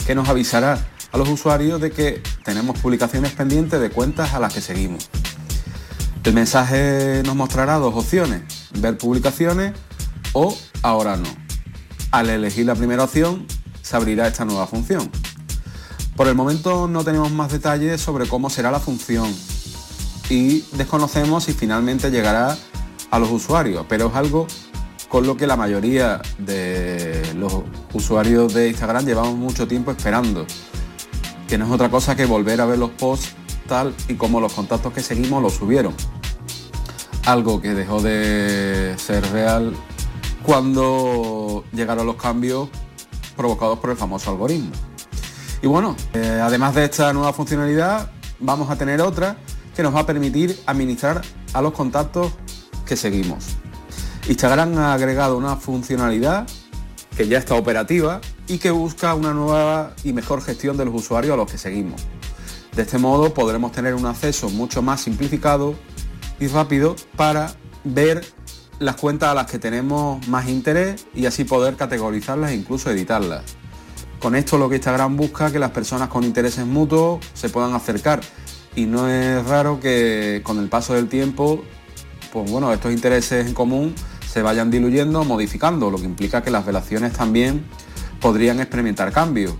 que 0.06 0.15
nos 0.15 0.30
avisará 0.30 0.77
a 1.12 1.17
los 1.17 1.27
usuarios 1.30 1.82
de 1.82 1.91
que 1.91 2.21
tenemos 2.43 2.80
publicaciones 2.80 3.32
pendientes 3.34 3.80
de 3.80 3.89
cuentas 3.89 4.34
a 4.34 4.39
las 4.39 4.54
que 4.54 4.62
seguimos. 4.62 5.10
El 6.23 6.34
mensaje 6.34 7.23
nos 7.25 7.36
mostrará 7.36 7.75
dos 7.75 7.95
opciones, 7.95 8.43
ver 8.80 8.97
publicaciones 8.97 9.73
o 10.34 10.56
ahora 10.84 11.17
no. 11.17 11.50
Al 12.12 12.30
elegir 12.30 12.65
la 12.65 12.76
primera 12.76 13.06
opción, 13.06 13.45
se 13.82 13.95
abrirá 13.95 14.28
esta 14.28 14.43
nueva 14.43 14.67
función. 14.67 15.10
Por 16.15 16.28
el 16.28 16.36
momento 16.36 16.88
no 16.88 17.06
tenemos 17.06 17.32
más 17.32 17.52
detalles 17.52 18.02
sobre 18.02 18.28
cómo 18.28 18.50
será 18.50 18.69
la 18.69 18.80
función 18.80 19.34
y 20.30 20.62
desconocemos 20.74 21.45
si 21.45 21.54
finalmente 21.54 22.12
llegará 22.12 22.58
a 23.10 23.19
los 23.19 23.32
usuarios, 23.32 23.86
pero 23.88 24.08
es 24.08 24.15
algo 24.15 24.47
con 25.08 25.26
lo 25.26 25.36
que 25.36 25.47
la 25.47 25.56
mayoría 25.56 26.21
de 26.38 27.21
los 27.36 27.63
usuarios 27.93 28.54
de 28.54 28.69
Instagram 28.69 29.06
llevamos 29.06 29.36
mucho 29.36 29.67
tiempo 29.67 29.91
esperando, 29.91 30.45
que 31.47 31.58
no 31.58 31.65
es 31.65 31.71
otra 31.71 31.89
cosa 31.89 32.15
que 32.15 32.26
volver 32.26 32.62
a 32.62 32.65
ver 32.65 32.78
los 32.78 32.91
posts 32.91 33.36
tal 33.67 33.93
y 34.10 34.15
como 34.15 34.41
los 34.41 34.54
contactos 34.54 34.93
que 34.93 35.02
seguimos 35.02 35.41
los 35.41 35.54
subieron. 35.54 35.93
Algo 37.26 37.62
que 37.62 37.74
dejó 37.74 38.02
de 38.02 38.95
ser 38.97 39.26
real 39.32 39.74
cuando 40.43 41.63
llegaron 41.71 42.06
los 42.06 42.15
cambios 42.15 42.69
provocados 43.36 43.80
por 43.80 43.89
el 43.89 43.97
famoso 43.97 44.32
algoritmo. 44.32 44.71
Y 45.62 45.67
bueno, 45.67 45.95
eh, 46.13 46.39
además 46.41 46.75
de 46.75 46.86
esta 46.86 47.13
nueva 47.13 47.34
funcionalidad, 47.34 48.12
vamos 48.39 48.69
a 48.69 48.75
tener 48.75 49.01
otra 49.01 49.38
que 49.75 49.84
nos 49.84 49.95
va 49.95 50.01
a 50.01 50.06
permitir 50.06 50.60
administrar 50.65 51.21
a 51.54 51.62
los 51.62 51.73
contactos 51.73 52.32
que 52.86 52.95
seguimos. 52.95 53.45
Instagram 54.27 54.77
ha 54.77 54.93
agregado 54.93 55.38
una 55.38 55.56
funcionalidad 55.56 56.47
que 57.15 57.27
ya 57.27 57.38
está 57.38 57.56
operativa 57.56 58.21
y 58.47 58.58
que 58.58 58.71
busca 58.71 59.13
una 59.13 59.34
nueva 59.34 59.93
y 60.04 60.13
mejor 60.13 60.41
gestión 60.41 60.77
de 60.77 60.86
los 60.86 60.95
usuarios 60.95 61.34
a 61.34 61.38
los 61.38 61.51
que 61.51 61.58
seguimos. 61.58 62.01
De 62.75 62.84
este 62.84 62.97
modo 62.97 63.34
podremos 63.34 63.71
tener 63.71 63.95
un 63.95 64.06
acceso 64.06 64.49
mucho 64.49 64.82
más 64.82 65.01
simplificado 65.01 65.75
y 66.39 66.47
rápido 66.47 66.95
para 67.15 67.54
ver 67.84 68.25
las 68.81 68.95
cuentas 68.95 69.29
a 69.29 69.35
las 69.35 69.45
que 69.45 69.59
tenemos 69.59 70.27
más 70.27 70.49
interés 70.49 71.05
y 71.13 71.27
así 71.27 71.43
poder 71.43 71.75
categorizarlas 71.75 72.49
e 72.49 72.55
incluso 72.55 72.89
editarlas. 72.89 73.43
Con 74.19 74.35
esto 74.35 74.57
lo 74.57 74.69
que 74.69 74.77
Instagram 74.77 75.15
busca 75.15 75.51
que 75.51 75.59
las 75.59 75.69
personas 75.69 76.09
con 76.09 76.23
intereses 76.23 76.65
mutuos 76.65 77.23
se 77.35 77.49
puedan 77.49 77.75
acercar 77.75 78.21
y 78.75 78.85
no 78.85 79.07
es 79.07 79.45
raro 79.45 79.79
que 79.79 80.41
con 80.43 80.57
el 80.57 80.67
paso 80.67 80.95
del 80.95 81.09
tiempo, 81.09 81.63
pues 82.33 82.49
bueno, 82.49 82.73
estos 82.73 82.91
intereses 82.91 83.45
en 83.45 83.53
común 83.53 83.93
se 84.27 84.41
vayan 84.41 84.71
diluyendo, 84.71 85.23
modificando, 85.25 85.91
lo 85.91 85.97
que 85.97 86.05
implica 86.05 86.41
que 86.41 86.49
las 86.49 86.65
relaciones 86.65 87.13
también 87.13 87.63
podrían 88.19 88.59
experimentar 88.59 89.11
cambios. 89.11 89.53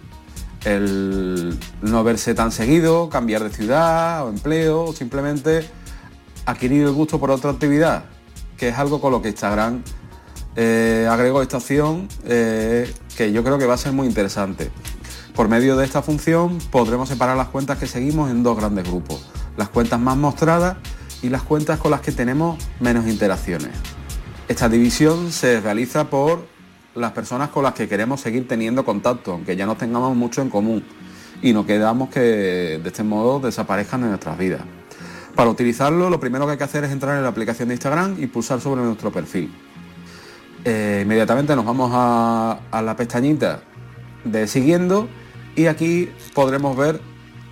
El 0.66 1.60
no 1.84 2.04
verse 2.04 2.34
tan 2.34 2.52
seguido, 2.52 3.08
cambiar 3.10 3.44
de 3.44 3.52
ciudad 3.52 4.26
o 4.26 4.30
empleo, 4.30 4.86
o 4.86 4.94
simplemente 4.94 5.70
adquirir 6.48 6.84
el 6.84 6.92
gusto 6.92 7.20
por 7.20 7.30
otra 7.30 7.52
actividad, 7.52 8.06
que 8.62 8.70
es 8.70 8.78
algo 8.78 9.02
con 9.02 9.12
lo 9.12 9.24
que 9.24 9.30
Instagram 9.30 9.82
eh, 10.56 11.08
agregó 11.10 11.42
esta 11.42 11.58
opción 11.58 12.08
eh, 12.26 12.94
que 13.18 13.32
yo 13.32 13.44
creo 13.44 13.58
que 13.58 13.66
va 13.66 13.74
a 13.74 13.78
ser 13.78 13.92
muy 13.92 14.06
interesante. 14.06 14.70
Por 15.34 15.50
medio 15.50 15.76
de 15.76 15.84
esta 15.84 16.04
función 16.04 16.60
podremos 16.70 17.10
separar 17.10 17.36
las 17.36 17.48
cuentas 17.48 17.80
que 17.80 17.88
seguimos 17.88 18.30
en 18.30 18.44
dos 18.44 18.56
grandes 18.56 18.88
grupos, 18.88 19.28
las 19.58 19.70
cuentas 19.70 20.00
más 20.00 20.16
mostradas 20.16 20.78
y 21.24 21.30
las 21.30 21.42
cuentas 21.42 21.80
con 21.80 21.90
las 21.90 22.02
que 22.02 22.12
tenemos 22.12 22.64
menos 22.80 23.08
interacciones. 23.08 23.72
Esta 24.48 24.70
división 24.70 25.32
se 25.32 25.60
realiza 25.60 26.12
por 26.12 26.46
las 26.94 27.14
personas 27.14 27.50
con 27.50 27.64
las 27.64 27.74
que 27.74 27.88
queremos 27.88 28.22
seguir 28.22 28.48
teniendo 28.48 28.86
contacto, 28.86 29.32
aunque 29.32 29.56
ya 29.56 29.66
no 29.66 29.76
tengamos 29.76 30.16
mucho 30.16 30.44
en 30.44 30.52
común 30.52 30.84
y 31.42 31.52
no 31.54 31.66
quedamos 31.66 32.10
que 32.10 32.20
de 32.20 32.84
este 32.86 33.02
modo 33.02 33.40
desaparezcan 33.40 34.04
en 34.04 34.10
nuestras 34.10 34.38
vidas. 34.38 34.62
Para 35.36 35.50
utilizarlo 35.50 36.10
lo 36.10 36.20
primero 36.20 36.46
que 36.46 36.54
hay 36.54 36.58
que 36.58 36.64
hacer 36.64 36.84
es 36.84 36.92
entrar 36.92 37.18
en 37.18 37.24
la 37.24 37.30
aplicación 37.30 37.70
de 37.70 37.76
Instagram 37.76 38.22
y 38.22 38.28
pulsar 38.28 38.62
sobre 38.62 38.82
nuestro 38.82 39.12
perfil. 39.12 39.54
Eh, 40.64 41.02
inmediatamente 41.04 41.56
nos 41.56 41.66
vamos 41.66 41.92
a, 41.94 42.60
a 42.70 42.82
la 42.82 42.96
pestañita 42.96 43.62
de 44.24 44.48
siguiendo 44.48 45.08
y 45.56 45.66
aquí 45.66 46.10
podremos 46.34 46.78
ver 46.78 47.02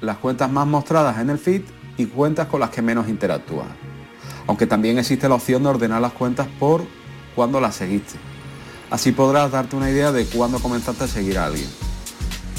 las 0.01 0.17
cuentas 0.17 0.51
más 0.51 0.67
mostradas 0.67 1.19
en 1.19 1.29
el 1.29 1.39
feed 1.39 1.63
y 1.97 2.05
cuentas 2.05 2.47
con 2.47 2.59
las 2.59 2.69
que 2.69 2.81
menos 2.81 3.09
interactúa 3.09 3.65
aunque 4.49 4.65
también 4.65 4.97
existe 4.97 5.29
la 5.29 5.35
opción 5.35 5.61
de 5.61 5.69
ordenar 5.69 6.01
las 6.01 6.11
cuentas 6.13 6.47
por 6.59 6.83
cuando 7.35 7.61
las 7.61 7.75
seguiste. 7.75 8.17
Así 8.89 9.11
podrás 9.11 9.51
darte 9.51 9.75
una 9.75 9.91
idea 9.91 10.11
de 10.11 10.25
cuándo 10.25 10.57
comenzaste 10.57 11.03
a 11.03 11.07
seguir 11.07 11.37
a 11.37 11.45
alguien. 11.45 11.69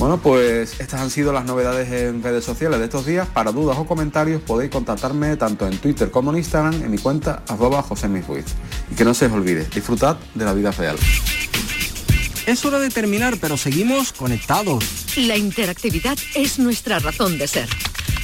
Bueno, 0.01 0.17
pues 0.17 0.81
estas 0.81 1.03
han 1.03 1.11
sido 1.11 1.31
las 1.31 1.45
novedades 1.45 1.93
en 1.93 2.23
redes 2.23 2.43
sociales 2.43 2.79
de 2.79 2.87
estos 2.87 3.05
días. 3.05 3.29
Para 3.29 3.53
dudas 3.53 3.77
o 3.77 3.85
comentarios 3.85 4.41
podéis 4.41 4.71
contactarme 4.71 5.37
tanto 5.37 5.67
en 5.67 5.77
Twitter 5.77 6.11
como 6.11 6.31
en 6.31 6.39
Instagram 6.39 6.73
en 6.83 6.91
mi 6.91 6.97
cuenta 6.97 7.43
arroba 7.47 7.83
José 7.83 8.09
Y 8.91 8.95
que 8.95 9.05
no 9.05 9.13
se 9.13 9.27
os 9.27 9.33
olvide, 9.33 9.67
disfrutad 9.67 10.17
de 10.35 10.45
la 10.47 10.55
vida 10.55 10.71
real. 10.71 10.97
Es 12.47 12.65
hora 12.65 12.79
de 12.79 12.89
terminar, 12.89 13.37
pero 13.43 13.59
seguimos 13.59 14.15
conectados. 14.15 14.83
La 15.19 15.37
interactividad 15.37 16.17
es 16.35 16.59
nuestra 16.59 16.99
razón 16.99 17.37
de 17.37 17.47
ser. 17.47 17.69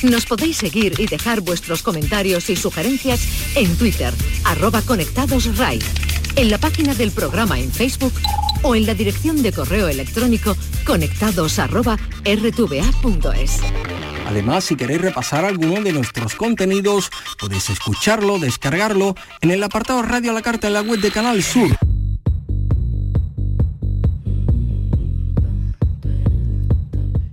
Nos 0.02 0.24
podéis 0.24 0.56
seguir 0.56 0.98
y 0.98 1.06
dejar 1.06 1.42
vuestros 1.42 1.82
comentarios 1.82 2.48
y 2.48 2.56
sugerencias 2.56 3.20
en 3.54 3.76
Twitter, 3.76 4.14
arroba 4.44 4.80
conectados 4.80 5.54
RAI, 5.58 5.80
en 6.36 6.50
la 6.50 6.58
página 6.58 6.94
del 6.94 7.10
programa 7.10 7.58
en 7.58 7.72
Facebook 7.72 8.12
o 8.62 8.74
en 8.74 8.86
la 8.86 8.94
dirección 8.94 9.42
de 9.42 9.52
correo 9.52 9.88
electrónico 9.88 10.56
conectados 10.86 11.58
arroba 11.58 11.96
rtva.es. 12.24 13.60
Además, 14.26 14.64
si 14.64 14.76
queréis 14.76 15.00
repasar 15.00 15.44
alguno 15.44 15.80
de 15.80 15.92
nuestros 15.92 16.34
contenidos, 16.34 17.10
podéis 17.38 17.70
escucharlo, 17.70 18.38
descargarlo 18.38 19.14
en 19.40 19.50
el 19.50 19.62
apartado 19.62 20.02
Radio 20.02 20.32
a 20.32 20.34
la 20.34 20.42
Carta 20.42 20.66
en 20.66 20.74
la 20.74 20.82
web 20.82 21.00
de 21.00 21.10
Canal 21.10 21.42
Sur. 21.42 21.76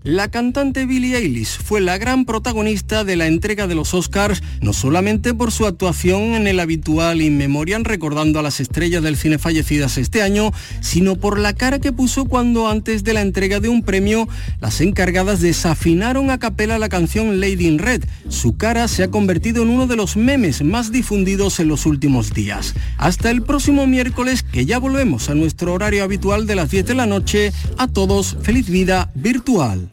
La 0.06 0.30
cantante 0.30 0.86
Billie 0.86 1.16
Eilish 1.16 1.60
fue 1.64 1.80
la 1.80 1.98
gran 1.98 2.26
protagonista 2.26 3.06
de 3.06 3.16
la 3.16 3.28
entrega 3.28 3.68
de 3.68 3.76
los 3.76 3.94
Oscars, 3.94 4.44
no 4.60 4.74
solamente 4.74 5.34
por 5.34 5.54
su 5.54 5.66
actuación 5.66 6.34
en 6.34 6.46
el 6.46 6.60
habitual 6.60 7.22
In 7.22 7.38
Memoriam 7.38 7.86
recordando 7.86 8.38
a 8.38 8.42
las 8.42 8.60
estrellas 8.60 9.02
del 9.02 9.16
cine 9.16 9.38
fallecidas 9.38 9.98
este 9.98 10.22
año, 10.22 10.52
sino 10.82 11.16
por 11.16 11.40
la 11.40 11.54
cara 11.54 11.80
que 11.80 11.94
puso 11.94 12.26
cuando 12.26 12.68
antes 12.68 13.06
de 13.06 13.14
la 13.14 13.22
entrega 13.22 13.62
de 13.62 13.70
un 13.70 13.82
premio, 13.82 14.28
las 14.60 14.82
encargadas 14.82 15.40
desafinaron 15.40 16.32
a 16.32 16.38
capela 16.38 16.78
la 16.80 16.90
canción 16.90 17.40
Lady 17.40 17.66
in 17.66 17.80
Red. 17.80 18.04
Su 18.28 18.58
cara 18.58 18.90
se 18.90 19.04
ha 19.04 19.08
convertido 19.08 19.64
en 19.64 19.70
uno 19.70 19.88
de 19.88 19.96
los 19.96 20.18
memes 20.18 20.64
más 20.64 20.92
difundidos 20.92 21.62
en 21.62 21.70
los 21.70 21.86
últimos 21.86 22.34
días. 22.34 22.76
Hasta 22.98 23.32
el 23.32 23.42
próximo 23.42 23.88
miércoles, 23.88 24.44
que 24.44 24.66
ya 24.66 24.80
volvemos 24.80 25.30
a 25.30 25.34
nuestro 25.34 25.72
horario 25.72 26.04
habitual 26.04 26.46
de 26.46 26.56
las 26.56 26.72
10 26.72 26.88
de 26.88 26.94
la 26.94 27.06
noche. 27.06 27.54
A 27.78 27.88
todos, 27.88 28.36
feliz 28.42 28.70
vida 28.70 29.10
virtual. 29.16 29.93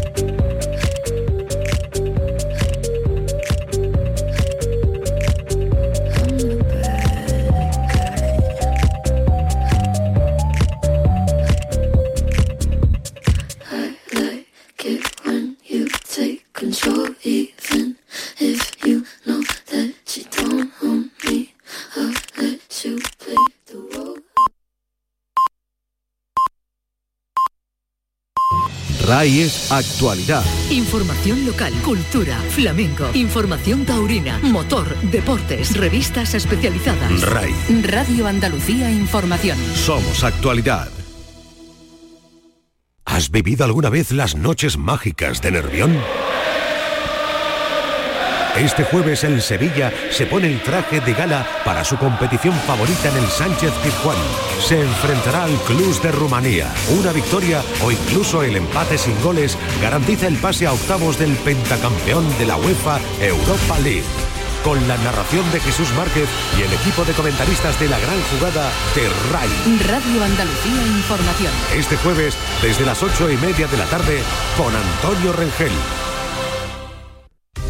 RAI 29.21 29.41
es 29.41 29.71
actualidad. 29.71 30.43
Información 30.71 31.45
local, 31.45 31.71
cultura, 31.85 32.39
flamenco, 32.49 33.07
información 33.13 33.85
taurina, 33.85 34.39
motor, 34.39 34.99
deportes, 35.11 35.77
revistas 35.77 36.33
especializadas. 36.33 37.21
RAI. 37.21 37.53
Radio 37.83 38.25
Andalucía 38.25 38.89
Información. 38.89 39.59
Somos 39.75 40.23
actualidad. 40.23 40.89
¿Has 43.05 43.29
vivido 43.29 43.63
alguna 43.63 43.91
vez 43.91 44.11
las 44.11 44.35
noches 44.35 44.79
mágicas 44.79 45.39
de 45.43 45.51
Nervión? 45.51 45.99
Este 48.57 48.83
jueves 48.83 49.23
el 49.23 49.41
Sevilla 49.41 49.91
se 50.11 50.25
pone 50.25 50.47
el 50.47 50.61
traje 50.61 50.99
de 50.99 51.13
gala 51.13 51.47
para 51.63 51.83
su 51.83 51.97
competición 51.97 52.53
favorita 52.67 53.09
en 53.09 53.17
el 53.17 53.27
Sánchez 53.27 53.71
Pizjuán. 53.83 54.17
Se 54.59 54.79
enfrentará 54.79 55.45
al 55.45 55.55
Club 55.61 56.01
de 56.01 56.11
Rumanía. 56.11 56.71
Una 56.99 57.11
victoria 57.13 57.63
o 57.83 57.91
incluso 57.91 58.43
el 58.43 58.57
empate 58.57 58.97
sin 58.97 59.19
goles 59.21 59.57
garantiza 59.81 60.27
el 60.27 60.37
pase 60.37 60.67
a 60.67 60.73
octavos 60.73 61.17
del 61.17 61.35
pentacampeón 61.37 62.27
de 62.37 62.45
la 62.45 62.57
UEFA 62.57 62.99
Europa 63.21 63.79
League. 63.79 64.03
con 64.63 64.87
la 64.87 64.95
narración 64.97 65.51
de 65.51 65.59
Jesús 65.59 65.91
Márquez 65.97 66.29
y 66.55 66.61
el 66.61 66.71
equipo 66.71 67.03
de 67.03 67.13
comentaristas 67.13 67.79
de 67.79 67.87
la 67.87 67.97
gran 67.97 68.21
jugada 68.29 68.69
de 68.93 69.09
RAI. 69.31 69.49
Radio 69.87 70.23
Andalucía 70.23 70.85
Información. 70.97 71.51
Este 71.75 71.97
jueves, 71.97 72.37
desde 72.61 72.85
las 72.85 73.01
ocho 73.01 73.27
y 73.31 73.37
media 73.37 73.65
de 73.65 73.77
la 73.77 73.85
tarde, 73.85 74.21
con 74.57 74.71
Antonio 74.75 75.33
Rengel. 75.33 75.71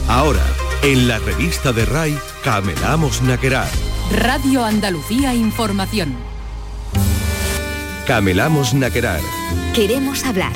Ahora, 0.10 0.44
en 0.84 1.08
la 1.08 1.20
revista 1.20 1.72
de 1.72 1.86
RAI, 1.86 2.18
Camelamos 2.44 3.22
Naquerar. 3.22 3.70
Radio 4.12 4.64
Andalucía 4.66 5.34
Información. 5.36 6.16
Camelamos 8.08 8.74
Naquerar. 8.74 9.22
Queremos 9.76 10.26
hablar. 10.26 10.54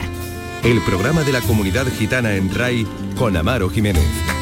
El 0.64 0.82
programa 0.82 1.22
de 1.22 1.32
la 1.32 1.42
comunidad 1.42 1.86
gitana 1.88 2.36
en 2.36 2.54
RAI 2.54 2.88
con 3.16 3.38
Amaro 3.38 3.70
Jiménez. 3.70 4.35